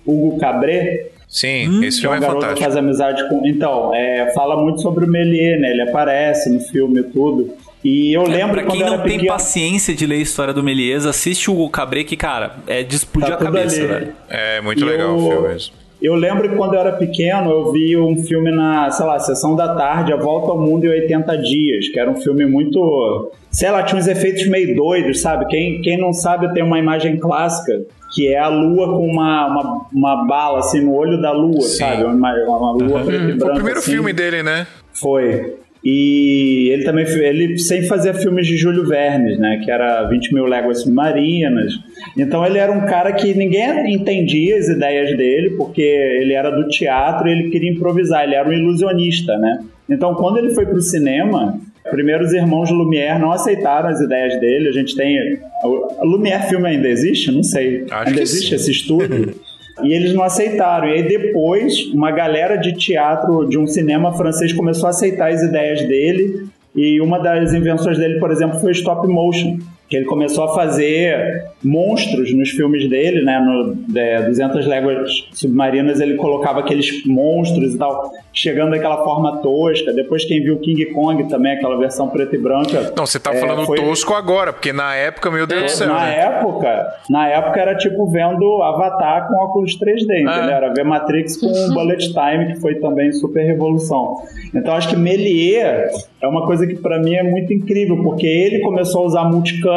[0.05, 2.63] Hugo Cabré, Sim, esse que é filme um é garoto que fantástico.
[2.63, 3.45] faz amizade com...
[3.45, 5.69] Então, é, fala muito sobre o Méliès, né?
[5.69, 7.53] Ele aparece no filme e tudo.
[7.83, 9.27] E eu lembro Pra quando quem não tem pequeno...
[9.27, 13.29] paciência de ler a história do Méliès, assiste o Cabré, que, cara, é de explodir
[13.29, 13.87] Tá a cabeça, ali.
[13.87, 14.13] velho.
[14.29, 15.73] É muito E legal eu- o filme mesmo.
[16.01, 19.53] Eu lembro que quando eu era pequeno, eu vi um filme na, sei lá, Sessão
[19.53, 23.31] da Tarde, A Volta ao Mundo em 80 Dias, que era um filme muito...
[23.51, 25.45] Sei lá, tinha uns efeitos meio doidos, sabe?
[25.47, 27.81] Quem, quem não sabe tem uma imagem clássica,
[28.15, 31.77] que é a lua com uma, uma, uma bala, assim, no olho da lua, Sim.
[31.79, 32.03] sabe?
[32.05, 33.91] Uma, uma lua preta e branca, Foi o primeiro assim.
[33.91, 34.67] filme dele, né?
[34.93, 35.55] Foi.
[35.83, 39.61] E ele também ele sempre fazia filmes de Júlio Verne, né?
[39.63, 41.73] Que era 20 mil léguas submarinas.
[42.17, 46.67] Então ele era um cara que ninguém entendia as ideias dele, porque ele era do
[46.67, 49.59] teatro e ele queria improvisar, ele era um ilusionista, né?
[49.89, 51.57] Então quando ele foi pro cinema,
[51.89, 54.67] primeiro os irmãos Lumière não aceitaram as ideias dele.
[54.67, 55.39] A gente tem.
[55.63, 57.31] A Lumière filme ainda existe?
[57.31, 57.85] Não sei.
[57.89, 58.55] Acho ainda existe sim.
[58.55, 59.33] esse estúdio?
[59.83, 60.87] E eles não aceitaram.
[60.87, 65.41] E aí depois, uma galera de teatro de um cinema francês começou a aceitar as
[65.41, 66.47] ideias dele.
[66.75, 69.57] E uma das invenções dele, por exemplo, foi stop motion.
[69.89, 73.39] Que ele começou a fazer monstros nos filmes dele, né?
[73.39, 79.91] No é, 200 Léguas Submarinas ele colocava aqueles monstros e tal, chegando daquela forma tosca.
[79.91, 82.93] Depois quem viu King Kong também, aquela versão preta e branca.
[82.95, 85.87] Não, você tá é, falando foi- tosco agora, porque na época, meu Deus do céu.
[85.87, 86.19] na né?
[86.19, 90.55] época, na época era tipo vendo Avatar com óculos 3D, entendeu?
[90.55, 94.17] Era ver Matrix com Bullet Time, que foi também super revolução.
[94.53, 98.59] Então acho que Méliès é uma coisa que pra mim é muito incrível, porque ele
[98.59, 99.23] começou a usar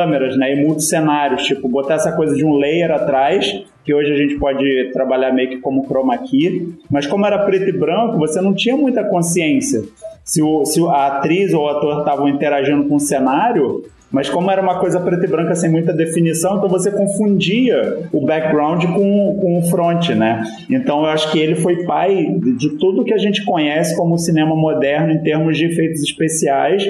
[0.06, 4.16] multicâmeras, né, e multicenários, tipo botar essa coisa de um layer atrás, que hoje a
[4.16, 8.40] gente pode trabalhar meio que como chroma key, mas como era preto e branco, você
[8.40, 9.82] não tinha muita consciência
[10.24, 14.50] se, o, se a atriz ou o ator estavam interagindo com o cenário, mas como
[14.50, 19.38] era uma coisa preta e branca sem muita definição, então você confundia o background com,
[19.40, 20.42] com o front, né?
[20.70, 22.26] Então eu acho que ele foi pai
[22.58, 26.86] de tudo que a gente conhece como cinema moderno em termos de efeitos especiais.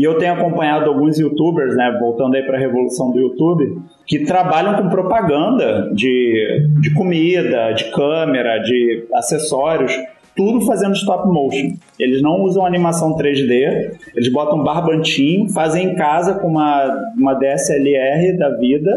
[0.00, 4.24] E eu tenho acompanhado alguns youtubers, né, voltando aí para a revolução do YouTube, que
[4.24, 9.92] trabalham com propaganda de, de comida, de câmera, de acessórios,
[10.34, 11.74] tudo fazendo stop motion.
[12.00, 18.36] Eles não usam animação 3D, eles botam barbantinho, fazem em casa com uma, uma DSLR
[18.36, 18.90] da vida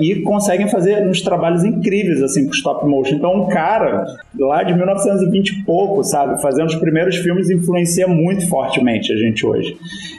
[0.00, 3.16] e conseguem fazer uns trabalhos incríveis assim com stop motion.
[3.16, 4.04] Então, um cara
[4.38, 9.46] lá de 1920 e pouco, sabe, fazendo os primeiros filmes influencia muito fortemente a gente
[9.46, 9.76] hoje.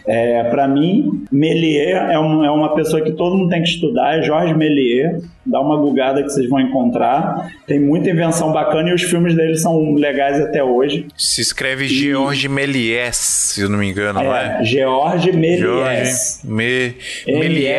[0.08, 4.18] É, para mim, Méliès é, um, é uma pessoa que todo mundo tem que estudar,
[4.18, 5.24] é Jorge Méliès.
[5.46, 7.50] Dá uma gugada que vocês vão encontrar.
[7.66, 11.08] Tem muita invenção bacana e os filmes dele são legais até hoje.
[11.16, 14.60] Se escreve George Méliès, se eu não me engano, não é?
[14.60, 15.60] É, George Méliès.
[15.60, 16.40] George.
[16.44, 16.98] Méliès.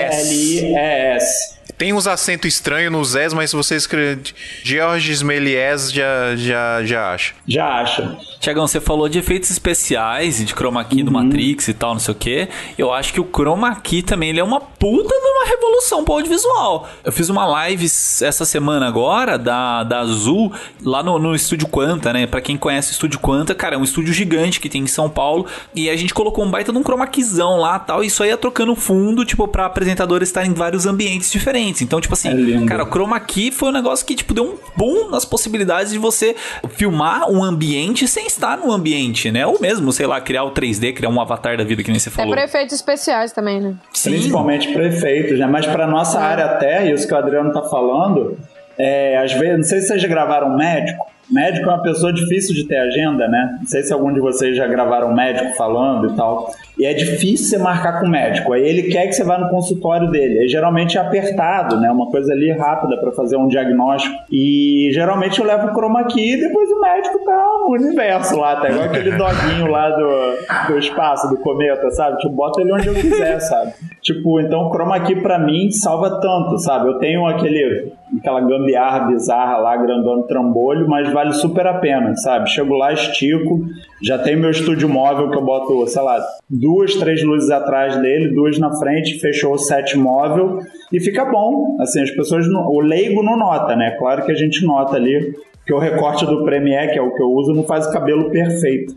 [0.08, 1.57] M-E-L-I-E-S.
[1.78, 4.18] Tem uns acentos estranhos nos S, mas se você escrever
[4.64, 7.34] Georges Méliès, já, já, já acha.
[7.46, 8.18] Já acha.
[8.40, 12.00] Tiagão, você falou de efeitos especiais e de chroma key do Matrix e tal, não
[12.00, 12.48] sei o que.
[12.76, 16.14] Eu acho que o chroma key também ele é uma puta de uma revolução pro
[16.14, 16.88] audiovisual.
[17.04, 20.52] Eu fiz uma live essa semana agora da, da Azul
[20.82, 22.26] lá no, no Estúdio Quanta, né?
[22.26, 25.08] Pra quem conhece o Estúdio Quanta, cara, é um estúdio gigante que tem em São
[25.08, 25.46] Paulo.
[25.74, 28.02] E a gente colocou um baita de um chroma keyzão lá tal.
[28.02, 31.67] E isso aí ia trocando fundo, tipo, pra apresentadores estarem em vários ambientes diferentes.
[31.82, 32.28] Então, tipo assim,
[32.62, 35.92] É cara, o chroma key foi um negócio que, tipo, deu um boom nas possibilidades
[35.92, 36.34] de você
[36.70, 39.46] filmar um ambiente sem estar no ambiente, né?
[39.46, 42.08] Ou mesmo, sei lá, criar o 3D, criar um avatar da vida, que nem você
[42.08, 42.32] É falou.
[42.32, 43.74] pra efeitos especiais também, né?
[43.92, 44.10] Sim.
[44.10, 45.46] Principalmente prefeitos, né?
[45.46, 48.38] Mas para nossa área até, isso que o Adriano tá falando,
[48.78, 51.06] é, às vezes, não sei se vocês já gravaram médico.
[51.30, 53.56] Médico é uma pessoa difícil de ter agenda, né?
[53.60, 56.50] Não sei se algum de vocês já gravaram médico falando e tal.
[56.78, 58.52] E é difícil você marcar com o médico.
[58.52, 60.40] Aí ele quer que você vá no consultório dele.
[60.40, 61.90] Aí geralmente é apertado, né?
[61.90, 64.14] Uma coisa ali rápida para fazer um diagnóstico.
[64.30, 68.56] E geralmente eu levo o chroma key e depois o médico tá no universo lá,
[68.56, 72.18] tá igual aquele doguinho lá do, do espaço, do cometa, sabe?
[72.18, 73.72] Tipo, bota ele onde eu quiser, sabe?
[74.00, 76.88] Tipo, então o chroma key pra mim salva tanto, sabe?
[76.88, 82.48] Eu tenho aquele aquela gambiarra bizarra lá, grandona trambolho, mas vale super a pena, sabe?
[82.48, 83.66] Chego lá, estico,
[84.02, 88.34] já tenho meu estúdio móvel que eu boto, sei lá, duas, três luzes atrás dele,
[88.34, 90.58] duas na frente, fechou o set móvel
[90.92, 91.76] e fica bom.
[91.80, 93.90] Assim, as pessoas, não- o leigo não nota, né?
[93.98, 95.34] Claro que a gente nota ali
[95.66, 98.30] que o recorte do Premiere, que é o que eu uso, não faz o cabelo
[98.30, 98.94] perfeito.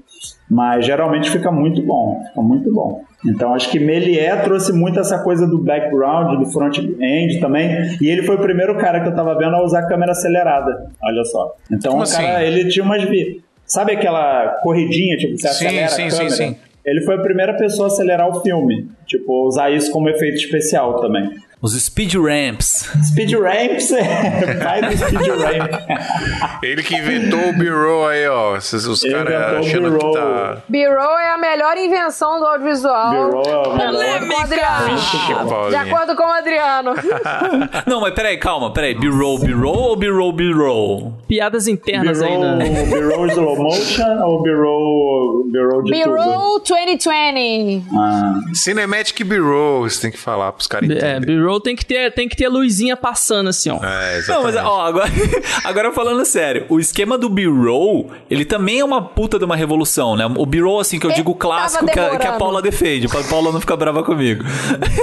[0.54, 3.02] Mas geralmente fica muito bom, fica muito bom.
[3.26, 7.70] Então acho que Méliès trouxe muito essa coisa do background, do front-end também.
[8.02, 10.92] E ele foi o primeiro cara que eu tava vendo a usar câmera acelerada.
[11.02, 11.54] Olha só.
[11.72, 12.46] Então Como o cara, assim?
[12.48, 13.02] ele tinha umas.
[13.04, 16.36] vi- Sabe aquela corridinha, tipo, você Sim, acelera sim, a sim, câmera?
[16.36, 16.56] sim.
[16.86, 18.88] Ele foi a primeira pessoa a acelerar o filme.
[19.08, 21.30] Tipo, usar isso como efeito especial também.
[21.62, 22.90] Os speed ramps.
[23.12, 23.92] Speed Ramps,
[24.64, 25.72] pai do Speed Ramp.
[26.64, 28.58] Ele que inventou o B-roll aí, ó.
[28.58, 30.14] Esses- Os caras achando que B-roll.
[30.16, 30.58] tá.
[30.68, 33.12] B-roll é a melhor invenção do audiovisual.
[33.12, 34.20] B-roll é o melhor.
[34.20, 35.70] De acordo com o Adriano.
[35.70, 36.94] De acordo com o Adriano.
[37.86, 38.96] Não, mas peraí, calma, peraí.
[38.96, 41.14] B-roll, B-roll ou B-roll, B-roll?
[41.28, 42.86] Piadas internas aí, B-roll, né?
[42.86, 46.16] B-roll slow motion ou B-roll, B-roll de tudo?
[46.16, 47.84] B-roll 2020.
[47.96, 51.22] Ah, Cinematic B-roll, você tem que falar pros caras É, entenderem.
[51.60, 53.78] Tem que ter, tem que ter luzinha passando assim, ó.
[53.78, 54.44] É, Não, exatamente.
[54.44, 55.12] mas ó, agora,
[55.64, 60.16] agora falando sério, o esquema do B-roll, ele também é uma puta de uma revolução,
[60.16, 60.26] né?
[60.38, 62.32] O B-roll, assim, que eu Ele digo clássico, que a, que a.
[62.42, 64.44] Paula defende, pra Paula não ficar brava comigo.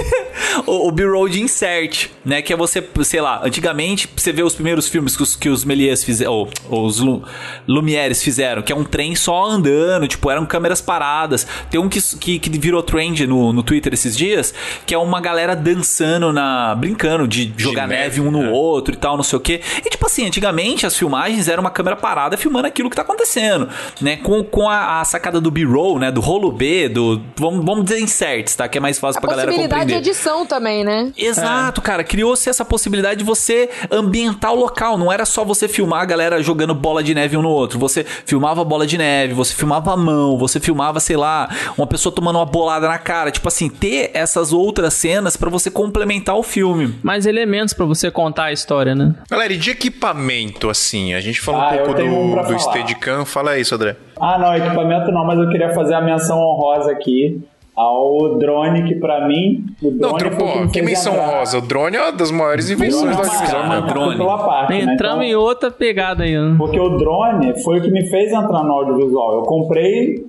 [0.65, 2.41] o o B-roll de insert, né?
[2.41, 5.63] Que é você, sei lá, antigamente você vê os primeiros filmes que os, que os
[5.63, 7.23] Méliès fizeram, ou, ou os Lu,
[7.67, 11.45] Lumieres fizeram, que é um trem só andando, tipo, eram câmeras paradas.
[11.69, 14.53] Tem um que, que, que virou trend no, no Twitter esses dias,
[14.85, 18.49] que é uma galera dançando na brincando de jogar neve, neve, um no é.
[18.49, 19.61] outro e tal, não sei o quê.
[19.85, 23.67] E tipo assim, antigamente as filmagens eram uma câmera parada filmando aquilo que tá acontecendo,
[24.01, 24.17] né?
[24.17, 26.11] Com, com a, a sacada do B-roll, né?
[26.11, 28.67] Do rolo B, do vamos, vamos dizer inserts, tá?
[28.67, 30.09] Que é mais fácil A pra galera possibilidade de compreender.
[30.09, 31.11] edição também, né?
[31.17, 32.03] Exato, cara.
[32.03, 34.97] Criou-se essa possibilidade de você ambientar o local.
[34.97, 37.77] Não era só você filmar a galera jogando bola de neve um no outro.
[37.79, 41.87] Você filmava a bola de neve, você filmava a mão, você filmava, sei lá, uma
[41.87, 43.31] pessoa tomando uma bolada na cara.
[43.31, 46.95] Tipo assim, ter essas outras cenas pra você complementar o filme.
[47.03, 49.15] Mais elementos pra você contar a história, né?
[49.29, 51.13] Galera, e de equipamento, assim?
[51.13, 52.59] A gente falou Ah, um pouco tenho um do, do falar.
[52.59, 53.25] Steadicam.
[53.25, 53.95] Fala isso, André.
[54.19, 57.41] Ah, não, equipamento não, mas eu queria fazer a menção honrosa aqui
[57.75, 59.65] ao drone, que pra mim.
[59.81, 61.59] O drone Não, o pô, que menção rosa.
[61.59, 63.85] O drone é uma das maiores invenções da divisão.
[63.87, 64.17] drone.
[64.17, 64.79] pela parte, né?
[64.93, 66.37] Entramos Então- em outra pegada aí.
[66.37, 66.55] né?
[66.57, 69.35] Porque o drone foi o que me fez entrar no audiovisual.
[69.35, 70.25] Eu comprei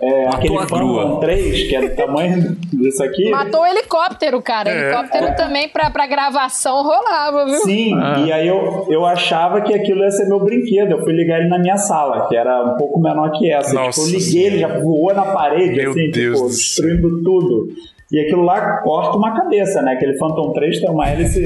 [0.00, 1.02] é, Matou aquele a grua.
[1.02, 3.30] Phantom 3, que é do tamanho disso aqui.
[3.30, 4.70] Matou o helicóptero, cara.
[4.70, 4.80] É.
[4.80, 7.60] Helicóptero também pra, pra gravação rolava, viu?
[7.60, 7.92] Sim,
[8.26, 10.92] e aí eu, eu achava que aquilo ia ser meu brinquedo.
[10.92, 13.74] Eu fui ligar ele na minha sala, que era um pouco menor que essa.
[13.74, 17.22] Nossa tipo, eu liguei, ele já voou na parede, Meu assim, Deus tipo, do destruindo
[17.22, 17.68] tudo.
[18.12, 19.92] E aquilo lá corta uma cabeça, né?
[19.92, 21.40] Aquele Phantom 3 tem uma hélice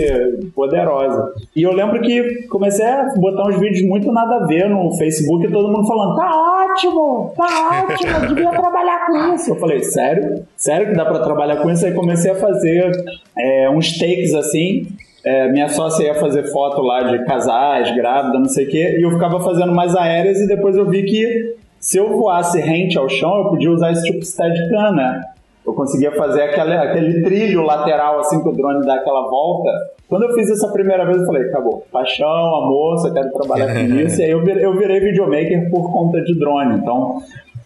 [0.55, 1.35] poderosa.
[1.55, 5.47] E eu lembro que comecei a botar uns vídeos muito nada a ver no Facebook
[5.47, 9.51] e todo mundo falando: tá ótimo, tá ótimo, devia trabalhar com isso.
[9.51, 10.45] Eu falei: sério?
[10.57, 11.87] Sério que dá pra trabalhar com isso?
[11.87, 12.91] Aí comecei a fazer
[13.39, 14.87] é, uns takes assim.
[15.25, 19.03] É, minha sócia ia fazer foto lá de casais, grávida, não sei o quê, e
[19.03, 23.09] eu ficava fazendo mais aéreas e depois eu vi que se eu voasse rente ao
[23.09, 25.23] chão, eu podia usar esse tipo de Steadicam, né?
[25.67, 29.71] Eu conseguia fazer aquele, aquele trilho lateral, assim, que o drone dá aquela volta.
[30.09, 31.85] Quando eu fiz essa primeira vez, eu falei, acabou.
[31.91, 34.21] Paixão, amor, só quero trabalhar com isso.
[34.21, 36.77] E aí eu virei, eu virei videomaker por conta de drone.
[36.77, 37.23] Então,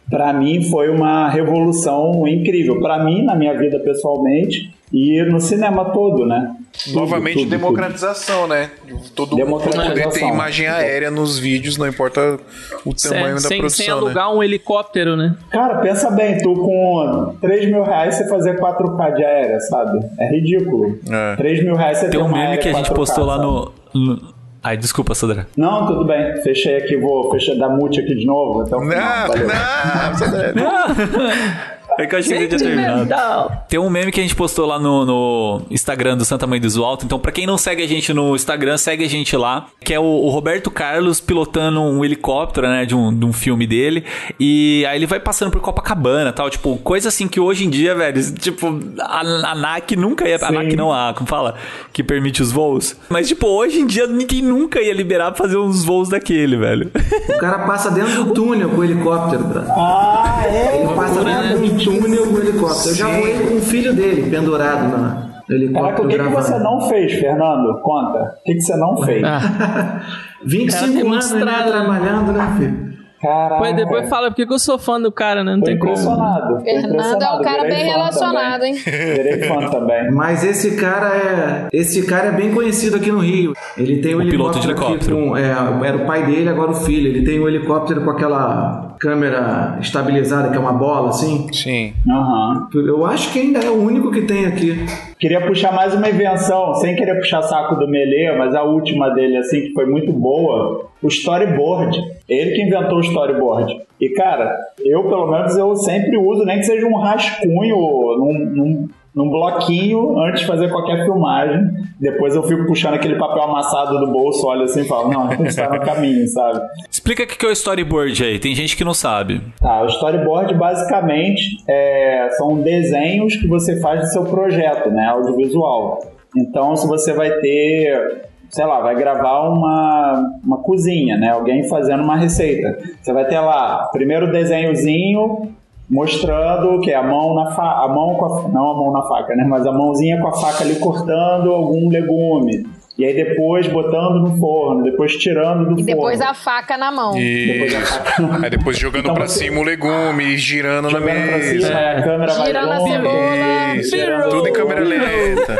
[0.08, 2.80] pra mim, foi uma revolução incrível.
[2.80, 6.54] Pra mim, na minha vida pessoalmente, e no cinema todo, né?
[6.84, 8.70] Tudo, Novamente, tudo, democratização, né?
[9.14, 12.38] Todo mundo poder ter imagem aérea nos vídeos, não importa
[12.84, 13.92] o tamanho da sem, produção, sem né?
[13.92, 15.34] alugar um helicóptero, né?
[15.50, 19.98] Cara, pensa bem, tu com 3 mil reais você fazer 4K de aérea, sabe?
[20.20, 20.98] É ridículo.
[21.10, 21.36] É.
[21.36, 23.72] 3 mil reais você Tem um meme que a gente 4K, postou lá no.
[23.94, 25.46] no- Ai, desculpa, Sandra.
[25.56, 26.42] Não, tudo bem.
[26.42, 28.62] Fechei aqui, vou fechar dar mute aqui de novo.
[28.62, 28.96] Até o final.
[28.96, 30.54] Não, Valeu.
[30.54, 33.58] não, É que eu achei que eu tinha terminado.
[33.68, 36.84] Tem um meme que a gente postou lá no, no Instagram do Santa Mãe do
[36.84, 37.04] Alto.
[37.04, 39.66] Então, pra quem não segue a gente no Instagram, segue a gente lá.
[39.80, 42.86] Que é o, o Roberto Carlos pilotando um helicóptero, né?
[42.86, 44.04] De um, de um filme dele.
[44.38, 46.48] E aí ele vai passando por Copacabana tal.
[46.48, 49.20] Tipo, coisa assim que hoje em dia, velho, tipo, a,
[49.50, 50.36] a NAC nunca ia.
[50.36, 50.54] A Sim.
[50.54, 51.12] NAC não, a.
[51.12, 51.56] Como fala?
[51.92, 52.94] Que permite os voos.
[53.08, 56.92] Mas, tipo, hoje em dia ninguém nunca ia liberar pra fazer uns voos daquele, velho.
[57.28, 59.64] O cara passa dentro do túnel com o helicóptero, bro.
[59.70, 60.76] Ah, é?
[60.76, 62.90] Ele passa dentro do túnel o helicóptero.
[62.90, 66.28] Eu já voei com o filho dele pendurado na no Caraca, helicóptero o que, que
[66.28, 67.80] você não fez, Fernando?
[67.80, 68.34] Conta.
[68.38, 69.24] O que, que você não fez?
[69.24, 70.00] Ah,
[70.44, 71.70] 25 Cara, tem muito anos né, estrada.
[71.72, 72.88] trabalhando, né, filho?
[73.20, 73.56] Caraca.
[73.58, 75.56] Pois depois fala, porque que eu sou fã do cara, né?
[75.56, 75.90] Não tem como.
[75.90, 76.60] impressionado.
[76.60, 78.74] Fernando é um cara Virei bem relacionado, também.
[78.74, 78.82] hein?
[78.84, 80.10] Virei fã também.
[80.12, 81.66] Mas esse cara é.
[81.72, 83.54] Esse cara é bem conhecido aqui no Rio.
[83.76, 84.94] Ele tem um O piloto de helicóptero.
[84.94, 85.30] aqui helicóptero.
[85.30, 87.08] com, é, era o pai dele, agora o filho.
[87.08, 91.46] Ele tem um helicóptero com aquela câmera estabilizada, que é uma bola, assim.
[91.52, 91.94] Sim.
[92.08, 92.68] Aham.
[92.74, 94.84] Eu acho que ainda é o único que tem aqui.
[95.18, 99.36] Queria puxar mais uma invenção, sem querer puxar saco do Melê, mas a última dele,
[99.36, 101.98] assim, que foi muito boa, o storyboard.
[102.28, 103.80] Ele que inventou o storyboard.
[104.00, 108.88] E, cara, eu, pelo menos, eu sempre uso, nem que seja um rascunho num, num,
[109.14, 111.60] num bloquinho antes de fazer qualquer filmagem.
[112.00, 115.34] Depois eu fico puxando aquele papel amassado do bolso, olho assim e falo, não, a
[115.34, 116.60] gente tá no caminho, sabe?
[116.90, 118.38] Explica o que que é o storyboard aí.
[118.38, 119.40] Tem gente que não sabe.
[119.60, 126.00] Tá, o storyboard basicamente é, são desenhos que você faz do seu projeto, né, audiovisual.
[126.36, 132.02] Então, se você vai ter, sei lá, vai gravar uma, uma cozinha, né, alguém fazendo
[132.02, 132.78] uma receita.
[133.00, 135.54] Você vai ter lá, primeiro desenhozinho
[135.90, 139.34] mostrando que a mão na fa a mão com a, não a mão na faca,
[139.34, 142.66] né, mas a mãozinha com a faca ali cortando algum legume.
[142.98, 146.32] E aí depois botando no forno, depois tirando do E depois forno.
[146.32, 147.12] a faca na mão.
[147.14, 147.92] Depois a Isso.
[148.02, 148.38] faca.
[148.42, 151.66] Aí depois jogando Então pra você- cima o legume, e girando na Jogando pra mesa.
[151.66, 153.76] cima, a câmera vai Girando a longe, cebola.
[153.76, 153.96] Isso.
[153.96, 155.56] girando- Tudo em câmera lenta.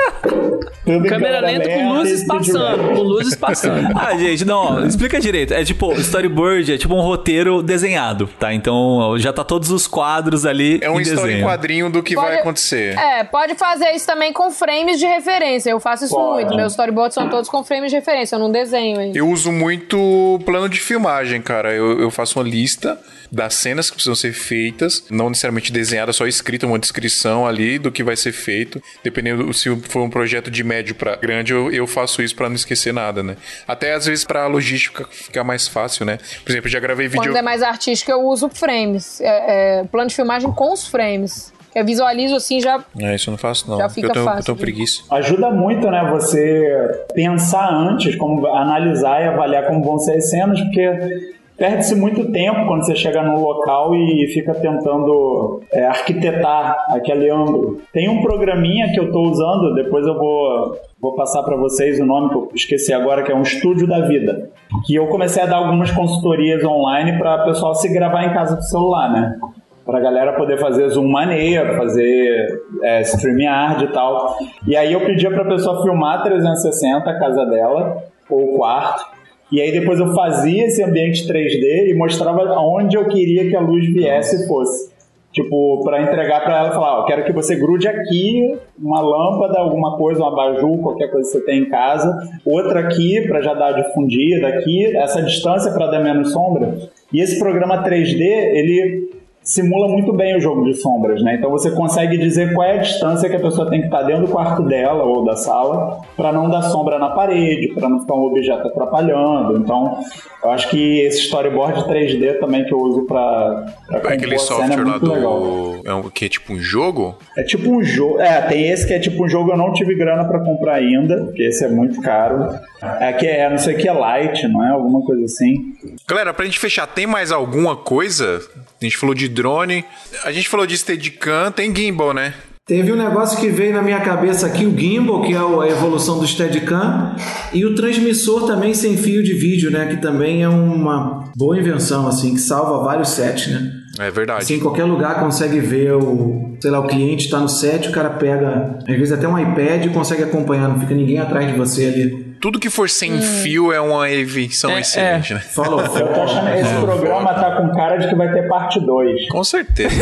[1.09, 3.89] Câmera lenta com luzes passando, com luzes passando.
[3.99, 5.53] Ah, gente, não, ó, explica direito.
[5.53, 8.53] É tipo, storyboard é tipo um roteiro desenhado, tá?
[8.55, 11.45] Então já tá todos os quadros ali É um desenho.
[11.45, 12.97] quadrinho do que Pode- vai acontecer.
[12.99, 15.71] É, pode fazer isso também com frames de referência.
[15.71, 16.45] Eu faço isso Pode.
[16.45, 16.57] muito.
[16.57, 18.37] Meus storyboards são todos com frames de referência.
[18.37, 19.19] Eu não desenho ainda.
[19.19, 21.73] Eu uso muito plano de filmagem, cara.
[21.75, 22.99] Eu, eu faço uma lista
[23.31, 27.93] das cenas que precisam ser feitas, não necessariamente desenhada, só escrita, uma descrição ali do
[27.93, 28.81] que vai ser feito.
[29.05, 32.49] Dependendo do- se for um projeto de médio pra grande, eu, eu faço isso pra
[32.49, 33.37] não esquecer nada, né?
[33.67, 36.19] Até às vezes pra logística ficar mais fácil, né?
[36.45, 37.23] Por exemplo, eu já gravei vídeo.
[37.23, 39.21] Quando é mais artístico, eu uso frames.
[39.21, 41.53] É, é, plano de filmagem com os frames.
[41.73, 43.77] Que eu visualizo assim, já É, isso eu não faço, não.
[43.77, 44.63] Já fica eu tenho, fácil, eu tenho né?
[44.63, 45.03] preguiça.
[45.11, 50.59] Ajuda muito, né, você pensar antes, como analisar e avaliar como vão ser as cenas,
[50.61, 57.29] porque perde-se muito tempo quando você chega num local e fica tentando é, arquitetar aquele
[57.29, 57.81] ângulo.
[57.93, 62.07] Tem um programinha que eu estou usando, depois eu vou, vou passar para vocês o
[62.07, 64.51] nome que eu esqueci agora, que é um Estúdio da Vida.
[64.87, 68.55] Que eu comecei a dar algumas consultorias online para o pessoal se gravar em casa
[68.55, 69.37] do celular, né?
[69.85, 74.37] Pra galera poder fazer zoom maneiro, fazer é, StreamYard e tal.
[74.67, 79.18] E aí eu pedia pra pessoa filmar 360 a casa dela, ou o quarto.
[79.51, 83.61] E aí depois eu fazia esse ambiente 3D e mostrava aonde eu queria que a
[83.61, 84.93] luz viesse e fosse.
[85.33, 89.97] Tipo, pra entregar pra ela falar, ó, quero que você grude aqui uma lâmpada, alguma
[89.97, 92.11] coisa, um abajur, qualquer coisa que você tem em casa.
[92.45, 96.77] Outra aqui pra já dar difundida aqui, essa distância pra dar menos sombra.
[97.13, 99.11] E esse programa 3D, ele
[99.49, 101.37] simula muito bem o jogo de sombras, né?
[101.37, 104.27] Então você consegue dizer qual é a distância que a pessoa tem que estar dentro
[104.27, 108.15] do quarto dela ou da sala para não dar sombra na parede, para não ficar
[108.15, 109.57] um objeto atrapalhando.
[109.57, 109.99] Então,
[110.45, 114.99] eu acho que esse storyboard 3D também que eu uso para É aquele software lá
[114.99, 115.81] do.
[115.85, 117.17] É um, que é tipo um jogo?
[117.35, 118.21] É tipo um jogo.
[118.21, 121.25] É, tem esse que é tipo um jogo, eu não tive grana para comprar ainda,
[121.25, 122.55] porque esse é muito caro.
[123.01, 124.71] É que é, não sei o que é light, não é?
[124.71, 125.73] Alguma coisa assim.
[126.07, 128.41] Galera, pra gente fechar, tem mais alguma coisa?
[128.81, 129.85] A gente falou de drone,
[130.25, 132.35] a gente falou de Steadicam, tem gimbal, né?
[132.67, 136.19] Teve um negócio que veio na minha cabeça aqui, o gimbal, que é a evolução
[136.19, 137.17] do Steadicam,
[137.53, 139.87] e o transmissor também sem fio de vídeo, né?
[139.87, 143.73] Que também é uma boa invenção, assim, que salva vários sets, né?
[143.99, 144.43] É verdade.
[144.43, 147.93] Assim, em qualquer lugar consegue ver o, sei lá, o cliente está no set, o
[147.93, 151.57] cara pega, às vezes até um iPad e consegue acompanhar, não fica ninguém atrás de
[151.57, 152.28] você ali.
[152.41, 155.41] Tudo que for sem fio é uma invenção É, excelente, né?
[155.41, 159.29] Falou, Eu tô achando esse programa tá com cara de que vai ter parte 2.
[159.29, 159.95] Com certeza.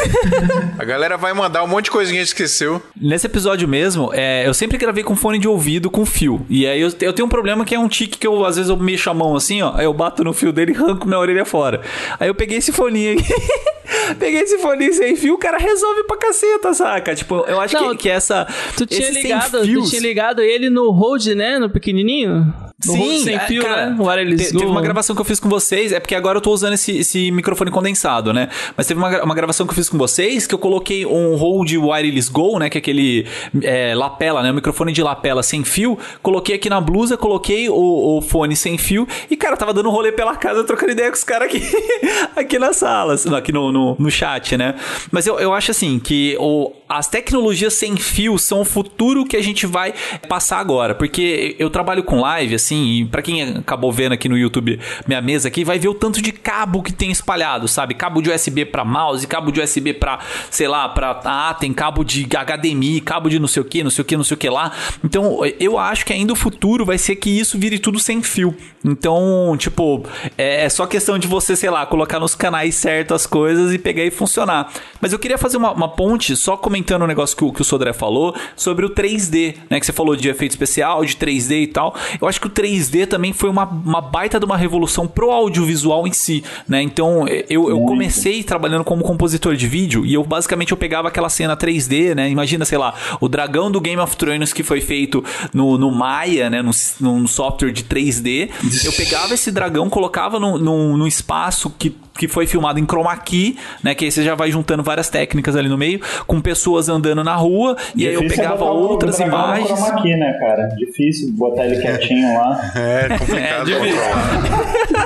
[0.79, 2.83] a galera vai mandar um monte de coisinha que esqueceu.
[3.01, 6.45] Nesse episódio mesmo, é, eu sempre gravei com fone de ouvido com fio.
[6.49, 8.71] E aí eu, eu tenho um problema que é um tique que eu, às vezes,
[8.71, 9.73] eu mexo a mão assim, ó.
[9.75, 11.81] Aí eu bato no fio dele e arranco minha orelha fora.
[12.19, 13.27] Aí eu peguei esse foninho aqui.
[14.19, 17.15] peguei esse foninho sem fio, o cara resolve pra caceta, saca?
[17.15, 18.47] Tipo, eu acho Não, que, que essa.
[18.77, 21.59] Tu tinha, ligado, tu tinha ligado ele no Rode, né?
[21.59, 22.53] No pequenininho?
[22.95, 23.97] Rode sem é, fio, cara, né?
[24.37, 26.75] Te- Teve uma gravação que eu fiz com vocês, é porque agora eu tô usando
[26.75, 28.49] esse, esse microfone condensado, né?
[28.77, 31.77] Mas teve uma, uma gravação que eu fiz com vocês que eu coloquei um Rode
[31.79, 32.69] Wireless Go, né?
[32.71, 33.27] Que é aquele
[33.63, 34.51] é, lapela, né?
[34.51, 35.99] O microfone de lapela sem fio.
[36.23, 39.93] Coloquei aqui na blusa, coloquei o, o fone sem fio e, cara, tava dando um
[39.93, 41.63] rolê pela casa, trocando ideia com os caras aqui,
[42.37, 44.75] aqui na sala, assim, aqui no, no, no chat, né?
[45.11, 49.37] Mas eu, eu acho assim que o, as tecnologias sem fio são o futuro que
[49.37, 49.93] a gente vai
[50.29, 50.95] passar agora.
[50.95, 55.21] Porque eu trabalho com live, assim, e pra quem acabou vendo aqui no YouTube minha
[55.21, 57.95] mesa aqui, vai ver o tanto de cabo que tem espalhado, sabe?
[57.95, 60.19] Cabo de USB pra mouse, cabo de USB pra,
[60.51, 61.21] sei lá, pra.
[61.25, 64.17] Ah, tem cabo de HDMI, cabo de não sei o que, não sei o que,
[64.17, 64.73] não sei o que lá.
[65.05, 68.55] Então, eu acho que ainda o futuro vai ser que isso vire tudo sem fio.
[68.85, 70.05] Então, tipo,
[70.39, 73.79] é é só questão de você, sei lá, colocar nos canais certos as coisas e
[73.79, 74.73] pegar e funcionar.
[75.01, 77.65] Mas eu queria fazer uma, uma ponte, só comentando um negócio que, o- que o
[77.65, 79.79] Sodré falou, sobre o 3D, né?
[79.81, 81.95] Que você falou de efeito especial, de 3D e tal.
[82.21, 86.07] Eu acho que o 3D também foi uma, uma baita de uma revolução pro audiovisual
[86.07, 86.83] em si, né?
[86.83, 91.29] Então, eu, eu comecei trabalhando como compositor de vídeo e eu basicamente eu pegava aquela
[91.29, 92.29] cena 3D, né?
[92.29, 96.51] Imagina, sei lá, o dragão do Game of Thrones que foi feito no, no Maya,
[96.51, 96.63] né?
[96.63, 98.51] Num, num software de 3D.
[98.85, 103.17] Eu pegava esse dragão, colocava num, num, num espaço que que foi filmado em chroma
[103.17, 103.95] key, né?
[103.95, 107.35] Que aí você já vai juntando várias técnicas ali no meio, com pessoas andando na
[107.37, 109.69] rua, e aí eu Difícil é pegava outras dragão no imagens.
[109.79, 110.67] chroma key, né, cara?
[110.77, 112.73] Difícil botar ele quietinho lá.
[112.75, 113.71] É complicado.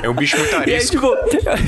[0.03, 0.97] é um bicho muito E aí, arisco.
[0.97, 1.17] tipo,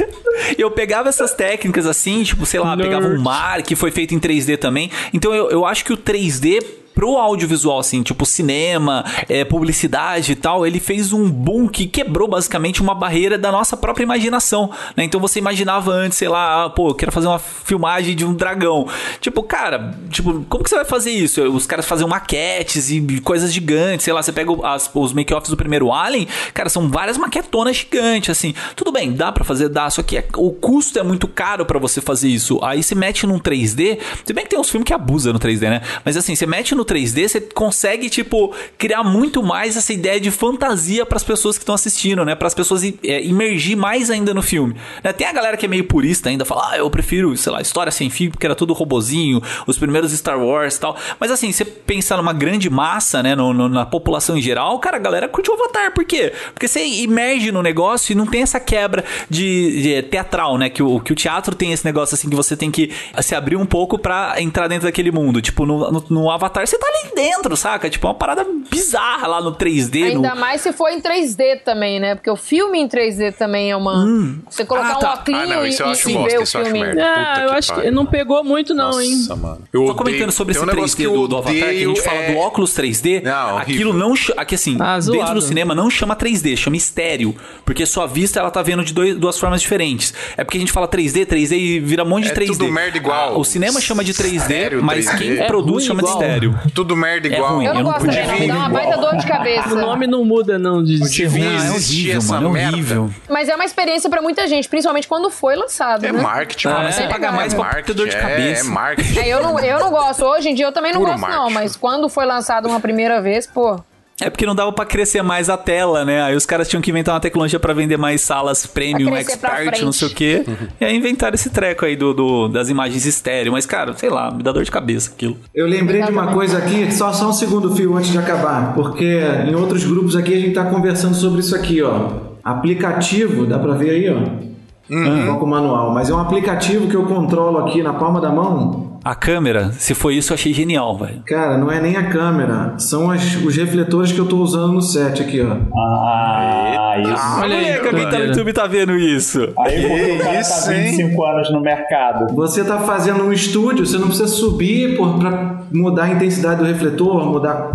[0.59, 4.19] eu pegava essas técnicas assim, tipo, sei lá, pegava um mar que foi feito em
[4.21, 4.91] 3D também.
[5.13, 6.63] Então eu, eu acho que o 3D
[6.95, 12.29] pro audiovisual, assim, tipo cinema, é, publicidade e tal, ele fez um boom que quebrou
[12.29, 15.05] basicamente uma barreira da nossa própria imaginação, né?
[15.05, 18.35] Então você imaginava antes, sei lá, ah, pô, eu quero fazer uma filmagem de um
[18.35, 18.87] dragão.
[19.21, 21.43] Tipo, cara, tipo, como que você vai fazer isso?
[21.43, 25.57] Os caras faziam maquetes e coisas gigantes, sei lá, você pega as- os make-offs do
[25.57, 28.55] primeiro Alien, cara, são várias maquetonas gigantes, assim.
[28.77, 31.79] Tudo bem, dá pra fazer, dá, só que é- o custo é muito caro pra
[31.79, 32.59] você fazer isso.
[32.63, 35.69] Aí você mete num 3D, se bem que tem uns filmes que abusam no 3D,
[35.69, 35.83] né?
[36.05, 40.21] Mas assim, você mete no no 3D, você consegue, tipo, criar muito mais essa ideia
[40.21, 42.35] de fantasia pras pessoas que estão assistindo, né?
[42.35, 44.75] Para as pessoas é, imergir mais ainda no filme.
[45.03, 45.13] Né?
[45.13, 47.93] Tem a galera que é meio purista ainda, fala, ah, eu prefiro, sei lá, história
[47.93, 50.97] sem fim, porque era tudo robozinho, os primeiros Star Wars e tal.
[51.21, 54.97] Mas assim, você pensar numa grande massa, né, no, no- na população em geral, cara,
[54.97, 55.93] a galera curte o Avatar.
[55.95, 56.33] Por quê?
[56.53, 60.69] Porque você imerge no negócio e não tem essa quebra de, de teatral, né?
[60.69, 63.57] Que o, que o teatro tem esse negócio assim que você tem que se abrir
[63.57, 65.41] um pouco pra entrar dentro daquele mundo.
[65.41, 67.89] Tipo, no, no, no Avatar você tá ali dentro, saca?
[67.91, 70.05] Tipo, é uma parada bizarra lá no 3D.
[70.05, 70.41] Ainda no...
[70.41, 72.15] mais se for em 3D também, né?
[72.15, 74.05] Porque o filme em 3D também é uma.
[74.49, 75.09] Você colocar Ah, tá.
[75.09, 76.61] um óculos Ah, não, e, isso eu e- acho e bosta, ver o isso eu
[76.63, 76.87] acho filme.
[76.87, 77.03] merda.
[77.05, 79.17] Ah, eu que acho que não pegou muito, não, hein?
[79.17, 79.59] Nossa, mano.
[79.73, 81.55] Eu Tô odeio- comentando sobre tem esse um negócio 3D que eu do, do Avatar,
[81.55, 83.21] que a gente odeio, fala é- do óculos 3D.
[83.23, 84.09] Não, aquilo horrível.
[84.09, 84.15] não.
[84.37, 87.35] Aqui assim, Ah, dentro do cinema não chama 3D, chama estéreo.
[87.65, 90.13] Porque sua vista ela tá vendo de dois- duas formas diferentes.
[90.37, 92.59] É porque a gente fala 3D, 3D e vira um monte de É 3D.
[92.59, 93.35] tudo merda igual.
[93.35, 95.19] Ah, o cinema chama de 3D, Estéreo, mas 3D.
[95.19, 96.19] quem É produz chama igual.
[96.19, 96.59] de estéreo.
[96.75, 97.57] Tudo merda É igual.
[97.57, 98.39] ruim, Eu não não gosto também, não.
[98.39, 99.69] Me dá uma baita dor de cabeça.
[99.75, 101.43] O nome não muda, não, de ser ruim.
[101.47, 102.73] Ah, é existir horrível, essa mano, é merda.
[102.77, 103.11] horrível.
[103.29, 106.05] Mas é uma experiência pra muita gente, principalmente quando foi lançado.
[106.05, 106.21] É né?
[106.23, 106.85] marketing, mano.
[106.85, 108.63] mas você É paga mais é pra ter dor de marketing, cabeça.
[108.63, 109.19] É, é marketing.
[109.19, 110.25] É, eu, não, eu não gosto.
[110.25, 111.29] Hoje em dia eu também não Puro gosto, não.
[111.37, 111.55] marketing.
[111.55, 113.81] Mas quando foi lançado uma primeira vez, pô.
[114.25, 116.23] É porque não dava pra crescer mais a tela, né?
[116.23, 119.93] Aí os caras tinham que inventar uma tecnologia pra vender mais salas premium, expert, não
[119.93, 120.45] sei o quê.
[120.81, 123.53] E aí inventaram esse treco aí do, do- das imagens estéreo.
[123.53, 125.37] Mas, cara, sei lá, me dá dor de cabeça aquilo.
[125.55, 129.21] Eu lembrei de uma coisa aqui, só, só um segundo fio antes de acabar, porque
[129.49, 132.11] em outros grupos aqui a gente tá conversando sobre isso aqui, ó.
[132.43, 134.52] Aplicativo, dá pra ver aí, ó.
[134.95, 138.99] Um pouco manual, mas é um aplicativo que eu controlo aqui na palma da mão.
[139.05, 141.23] A câmera, se foi isso, eu achei genial, velho.
[141.27, 144.83] Cara, não é nem a câmera, são as- os refletores que eu tô usando no
[144.83, 145.57] set aqui, ó.
[145.77, 147.41] Ah, isso.
[147.41, 148.25] Olha aí, Moleque, alguém tá no.
[148.27, 149.41] YouTube tá vendo isso.
[149.59, 150.91] Aí porque o cara Isso, tá hein?
[150.91, 152.35] 25 anos no mercado.
[152.35, 156.65] Você tá fazendo um estúdio, você não precisa subir por, pra mudar a intensidade do
[156.67, 157.73] refletor, mudar.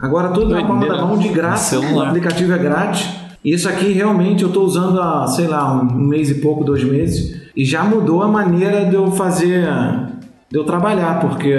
[0.00, 1.76] Agora tudo na palma da mão de graça.
[1.78, 3.19] No O aplicativo é grátis.
[3.44, 7.40] Isso aqui realmente eu tô usando há, sei lá, um mês e pouco, dois meses.
[7.56, 9.66] E já mudou a maneira de eu fazer.
[10.50, 11.54] de eu trabalhar, porque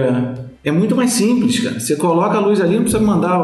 [0.63, 1.79] é muito mais simples, cara.
[1.79, 3.39] Você coloca a luz ali, não precisa mandar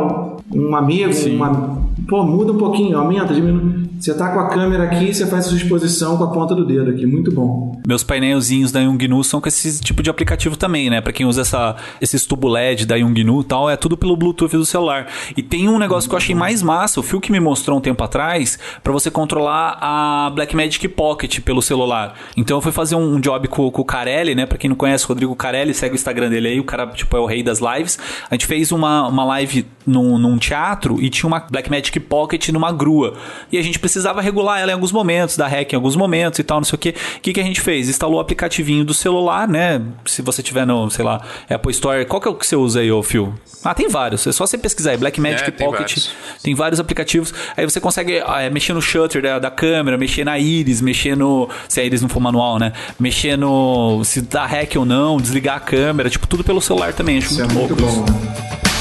[0.53, 1.77] um amigo, uma.
[2.07, 3.86] Pô, muda um pouquinho, aumenta, diminui.
[3.99, 6.91] Você tá com a câmera aqui, você faz sua exposição com a ponta do dedo
[6.91, 7.05] aqui.
[7.05, 7.81] Muito bom.
[7.85, 11.01] Meus painelzinhos da Yongnu são com esse tipo de aplicativo também, né?
[11.01, 14.55] Pra quem usa essa, esses tubo LED da Yongnu e tal, é tudo pelo Bluetooth
[14.55, 15.07] do celular.
[15.35, 17.81] E tem um negócio que eu achei mais massa, o Phil que me mostrou um
[17.81, 22.13] tempo atrás, pra você controlar a Blackmagic Pocket pelo celular.
[22.35, 24.45] Então eu fui fazer um job com, com o Carelli, né?
[24.45, 27.15] Pra quem não conhece, o Rodrigo Carelli, segue o Instagram dele aí, o cara, tipo,
[27.17, 27.97] é o rei das lives.
[28.29, 32.71] A gente fez uma, uma live num, num teatro e tinha uma Blackmagic Pocket numa
[32.71, 33.13] grua.
[33.51, 36.43] E a gente precisava regular ela em alguns momentos, dar hack em alguns momentos e
[36.43, 36.89] tal, não sei o que.
[36.89, 37.89] O que, que a gente fez?
[37.89, 39.81] Instalou o aplicativinho do celular, né?
[40.05, 42.81] Se você tiver no, sei lá, Apple Store, qual que é o que você usa
[42.81, 43.33] aí, ô Phil?
[43.63, 44.25] Ah, tem vários.
[44.27, 45.87] É só você pesquisar aí, Blackmagic É, tem Pocket.
[45.89, 46.11] vários.
[46.43, 47.33] Tem vários aplicativos.
[47.55, 51.49] Aí você consegue ah, mexer no shutter da, da câmera, mexer na íris, mexer no.
[51.67, 52.73] Se a íris não for manual, né?
[52.99, 54.03] Mexer no.
[54.03, 57.17] Se dá hack ou não, desligar a câmera, tipo, tudo pelo celular também.
[57.17, 58.09] Acho Isso é muito muito louco.
[58.11, 58.13] isso.
[58.13, 58.17] bom.
[58.17, 58.76] Sabe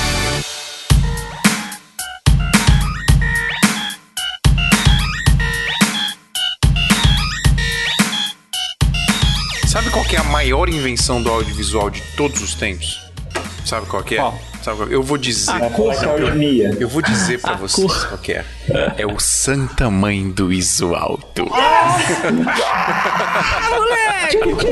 [10.36, 13.00] maior invenção do audiovisual de todos os tempos?
[13.64, 14.18] Sabe qual que é?
[14.18, 14.38] Qual?
[14.62, 14.88] Sabe qual?
[14.90, 15.50] Eu vou dizer.
[15.50, 16.76] Flaqueosmia.
[16.78, 18.44] Eu vou dizer pra vocês qual que é.
[18.96, 21.46] É o Santa Mãe do Iso Alto.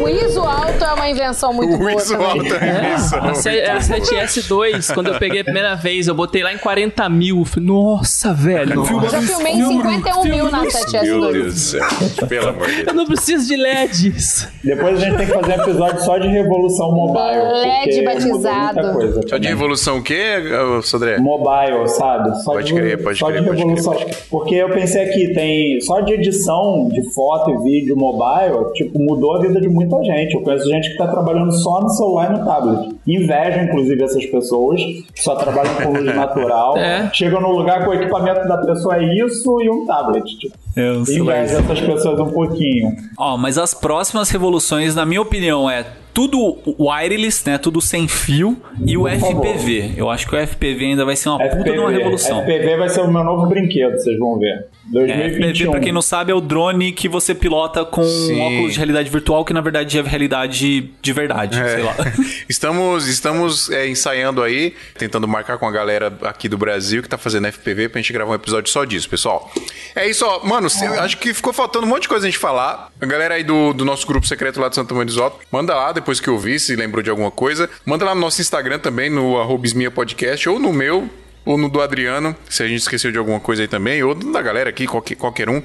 [0.02, 2.26] O ISO alto é uma invenção muito O boa Iso também.
[2.26, 3.24] Alto é a invenção.
[3.24, 7.08] A, se- a 7S2, quando eu peguei a primeira vez, eu botei lá em 40
[7.08, 7.44] mil.
[7.44, 8.84] Falei, nossa, velho.
[8.84, 11.32] Eu já filmei em 51 mil na Meu 7S2.
[11.32, 11.86] Deus do céu.
[12.28, 12.88] Pelo amor de Deus.
[12.88, 14.48] Eu não preciso de LEDs.
[14.64, 17.42] Depois a gente tem que fazer um episódio só de revolução mobile.
[17.62, 18.92] LED batizado.
[18.94, 20.42] coisa Só de revolução o quê,
[20.82, 21.18] Sodré?
[21.18, 22.30] Mobile, sabe?
[22.42, 23.83] Só Pode de, crer, pode só crer, de pode crer, revolução.
[24.30, 29.36] Porque eu pensei aqui, tem só de edição de foto e vídeo mobile, tipo, mudou
[29.36, 30.34] a vida de muita gente.
[30.34, 32.93] Eu conheço gente que tá trabalhando só no celular e no tablet.
[33.06, 36.76] Invejo, inclusive, essas pessoas que só trabalham com luz natural.
[36.76, 37.10] É.
[37.12, 40.24] Chegam no lugar que o equipamento da pessoa é isso e um tablet.
[40.38, 40.54] Tipo.
[40.76, 41.44] É, celular.
[41.44, 42.96] Invejo essas pessoas um pouquinho.
[43.18, 45.84] Ó, mas as próximas revoluções, na minha opinião, é
[46.14, 47.58] tudo wireless, né?
[47.58, 49.46] Tudo sem fio e o Por favor.
[49.46, 49.94] FPV.
[49.96, 52.40] Eu acho que o FPV ainda vai ser uma puta de uma revolução.
[52.42, 54.66] FPV vai ser o meu novo brinquedo, vocês vão ver.
[54.94, 55.70] É, FPV, 2021.
[55.72, 58.36] pra quem não sabe, é o drone que você pilota com Sim.
[58.36, 61.96] um óculos de realidade virtual, que na verdade é realidade de verdade, sei lá.
[62.48, 67.08] Estamos estamos, estamos é, ensaiando aí, tentando marcar com a galera aqui do Brasil que
[67.08, 69.50] tá fazendo FPV pra gente gravar um episódio só disso, pessoal.
[69.94, 70.44] É isso, ó.
[70.44, 72.92] Mano, cê- acho que ficou faltando um monte de coisa a gente falar.
[73.00, 75.74] A galera aí do, do nosso grupo secreto lá de Santa Maria do Isoto, manda
[75.74, 77.68] lá depois que eu vi, se lembrou de alguma coisa.
[77.84, 79.64] Manda lá no nosso Instagram também, no arroba
[79.94, 81.08] podcast, ou no meu,
[81.44, 84.40] ou no do Adriano, se a gente esqueceu de alguma coisa aí também, ou da
[84.40, 85.62] galera aqui, qualquer, qualquer um.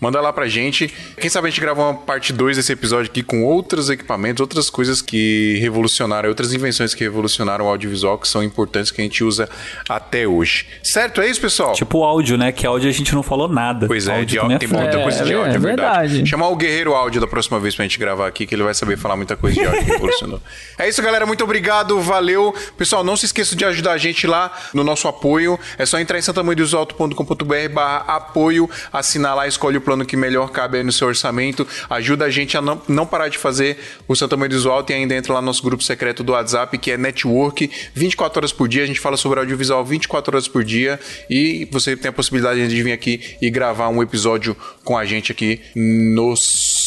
[0.00, 0.92] Manda lá pra gente.
[1.18, 4.68] Quem sabe a gente grava uma parte 2 desse episódio aqui com outros equipamentos, outras
[4.68, 9.24] coisas que revolucionaram, outras invenções que revolucionaram o audiovisual, que são importantes, que a gente
[9.24, 9.48] usa
[9.88, 10.66] até hoje.
[10.82, 11.20] Certo?
[11.20, 11.72] É isso, pessoal?
[11.72, 12.52] Tipo o áudio, né?
[12.52, 13.86] Que áudio a gente não falou nada.
[13.86, 14.82] Pois é, áudio de áudio, tem foda.
[14.82, 16.08] muita coisa de É, áudio, é é verdade.
[16.12, 16.28] verdade.
[16.30, 18.96] Chamar o Guerreiro Áudio da próxima vez pra gente gravar aqui, que ele vai saber
[18.98, 20.40] falar muita coisa de áudio que revolucionou.
[20.78, 21.24] é isso, galera.
[21.26, 22.54] Muito obrigado, valeu.
[22.76, 25.58] Pessoal, não se esqueça de ajudar a gente lá no nosso apoio.
[25.78, 30.78] É só entrar em santamanhodosalto.com.br barra apoio, assinar lá, escolhe o plano que melhor cabe
[30.78, 31.66] aí no seu orçamento.
[31.88, 33.78] Ajuda a gente a não, não parar de fazer
[34.08, 36.76] o Santa Mãe do Visual e ainda entra lá no nosso grupo secreto do WhatsApp,
[36.76, 38.82] que é Network, 24 horas por dia.
[38.82, 40.98] A gente fala sobre audiovisual 24 horas por dia
[41.30, 45.30] e você tem a possibilidade de vir aqui e gravar um episódio com a gente
[45.30, 46.34] aqui no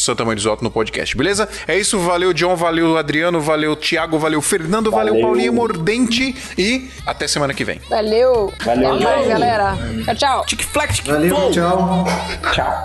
[0.00, 1.48] Santa Mãe do Visual no podcast, beleza?
[1.68, 5.26] É isso, valeu John, valeu Adriano, valeu Thiago, valeu Fernando, valeu, Valeu.
[5.26, 7.80] Paulinho Mordente e até semana que vem.
[7.90, 8.52] Valeu.
[8.64, 9.28] Valeu, mais, gente.
[9.28, 9.76] galera.
[10.04, 10.46] Tchau, tchau.
[10.46, 11.50] Tic flex, tic Valeu, flow.
[11.52, 12.04] tchau.
[12.52, 12.82] Tchau.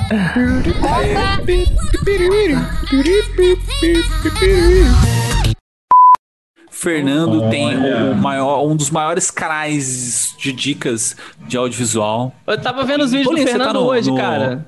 [6.70, 7.78] Fernando tem
[8.11, 11.16] o maior, um dos maiores canais de dicas
[11.47, 12.34] de audiovisual.
[12.45, 14.68] Eu tava vendo os vídeos Paulinho, do tá Fernando no- hoje, no- cara.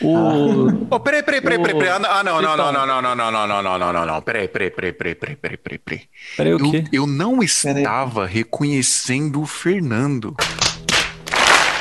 [0.00, 0.68] O...
[0.90, 1.88] Oh, peraí, peraí, peraí, peraí, peraí.
[1.88, 4.22] Ah, não, ah, não, não, não, não, não, não, não, não, não, não, não, não.
[4.22, 6.02] Peraí, peraí, peraí, peraí, peraí, peraí, peraí, peraí.
[6.36, 6.84] Peraí, o Eu, quê?
[6.92, 10.36] eu não estava reconhecendo o Fernando.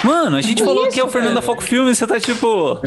[0.04, 2.80] Mano, a gente falou que é o Fernando da Foco Filme, você tá tipo.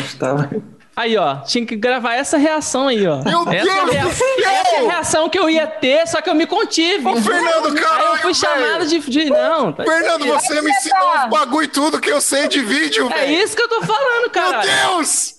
[1.01, 3.23] Aí, ó, tinha que gravar essa reação aí, ó.
[3.23, 4.27] Meu essa, é Deus rea- do céu!
[4.51, 7.07] essa é a reação que eu ia ter, só que eu me contive.
[7.07, 9.31] Ô, Fernando, Aí eu fui chamado de, de.
[9.31, 13.09] Não, tá- Fernando, você me ensinou os bagulho e tudo que eu sei de vídeo,
[13.13, 13.45] É velho.
[13.45, 14.61] isso que eu tô falando, Meu cara.
[14.63, 15.38] Deus!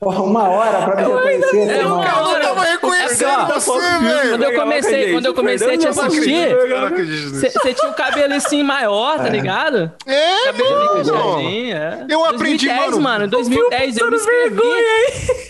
[0.00, 2.40] Porra, uma hora pra me reconhecer, É uma Eu não hora.
[2.46, 4.44] tava reconhecendo É ó, você, Quando velho.
[4.44, 9.16] eu comecei, quando eu comecei a te assistir, Eu você tinha o cabelo assim maior,
[9.16, 9.90] tá ligado?
[10.06, 11.40] É, Cabelo mano.
[11.72, 12.04] é.
[12.08, 13.00] Eu aprendi, 2010, mano.
[13.00, 13.26] mano.
[13.28, 14.60] 2010 eu me inscrevi.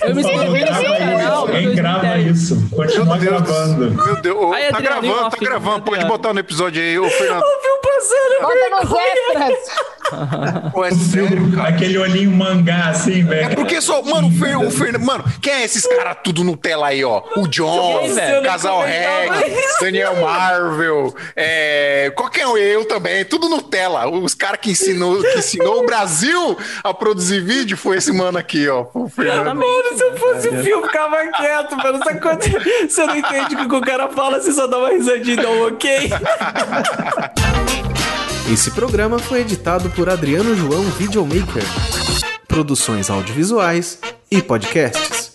[0.01, 2.37] Eu me inscrevi nesse canal em Quem grava 2010.
[2.39, 2.69] isso?
[2.75, 3.43] Continua Meu Deus.
[3.43, 3.91] gravando.
[4.05, 5.83] Meu Deus, Aí, tá gravando, tá gravando.
[5.83, 7.43] Pode botar no episódio aí, ô Fernando.
[8.41, 9.59] Bota nos extras.
[10.73, 11.69] Pô, é sério, cara.
[11.69, 13.53] Aquele olhinho mangá assim, velho.
[13.53, 15.05] É porque só, mano, Fer, o Fernando.
[15.05, 17.23] Mano, quem é esses caras tudo no tela aí, ó?
[17.37, 18.43] O John, velho?
[18.43, 19.31] Casal Reg,
[19.81, 24.09] Daniel Marvel, é, qualquer um, eu também, tudo no tela.
[24.09, 28.69] Os caras que ensinou, que ensinou o Brasil a produzir vídeo foi esse mano aqui,
[28.69, 28.87] ó.
[28.95, 29.57] O Fernando.
[29.57, 31.99] Mano, se eu fosse o filme, ficava quieto, mano.
[32.05, 32.43] Sabe quando
[32.89, 35.51] você não entende o que o cara fala, você só dá uma risadinha e dá
[35.51, 36.11] um ok?
[38.53, 41.63] Esse programa foi editado por Adriano João Videomaker.
[42.49, 43.99] Produções audiovisuais
[44.31, 45.28] e podcasts.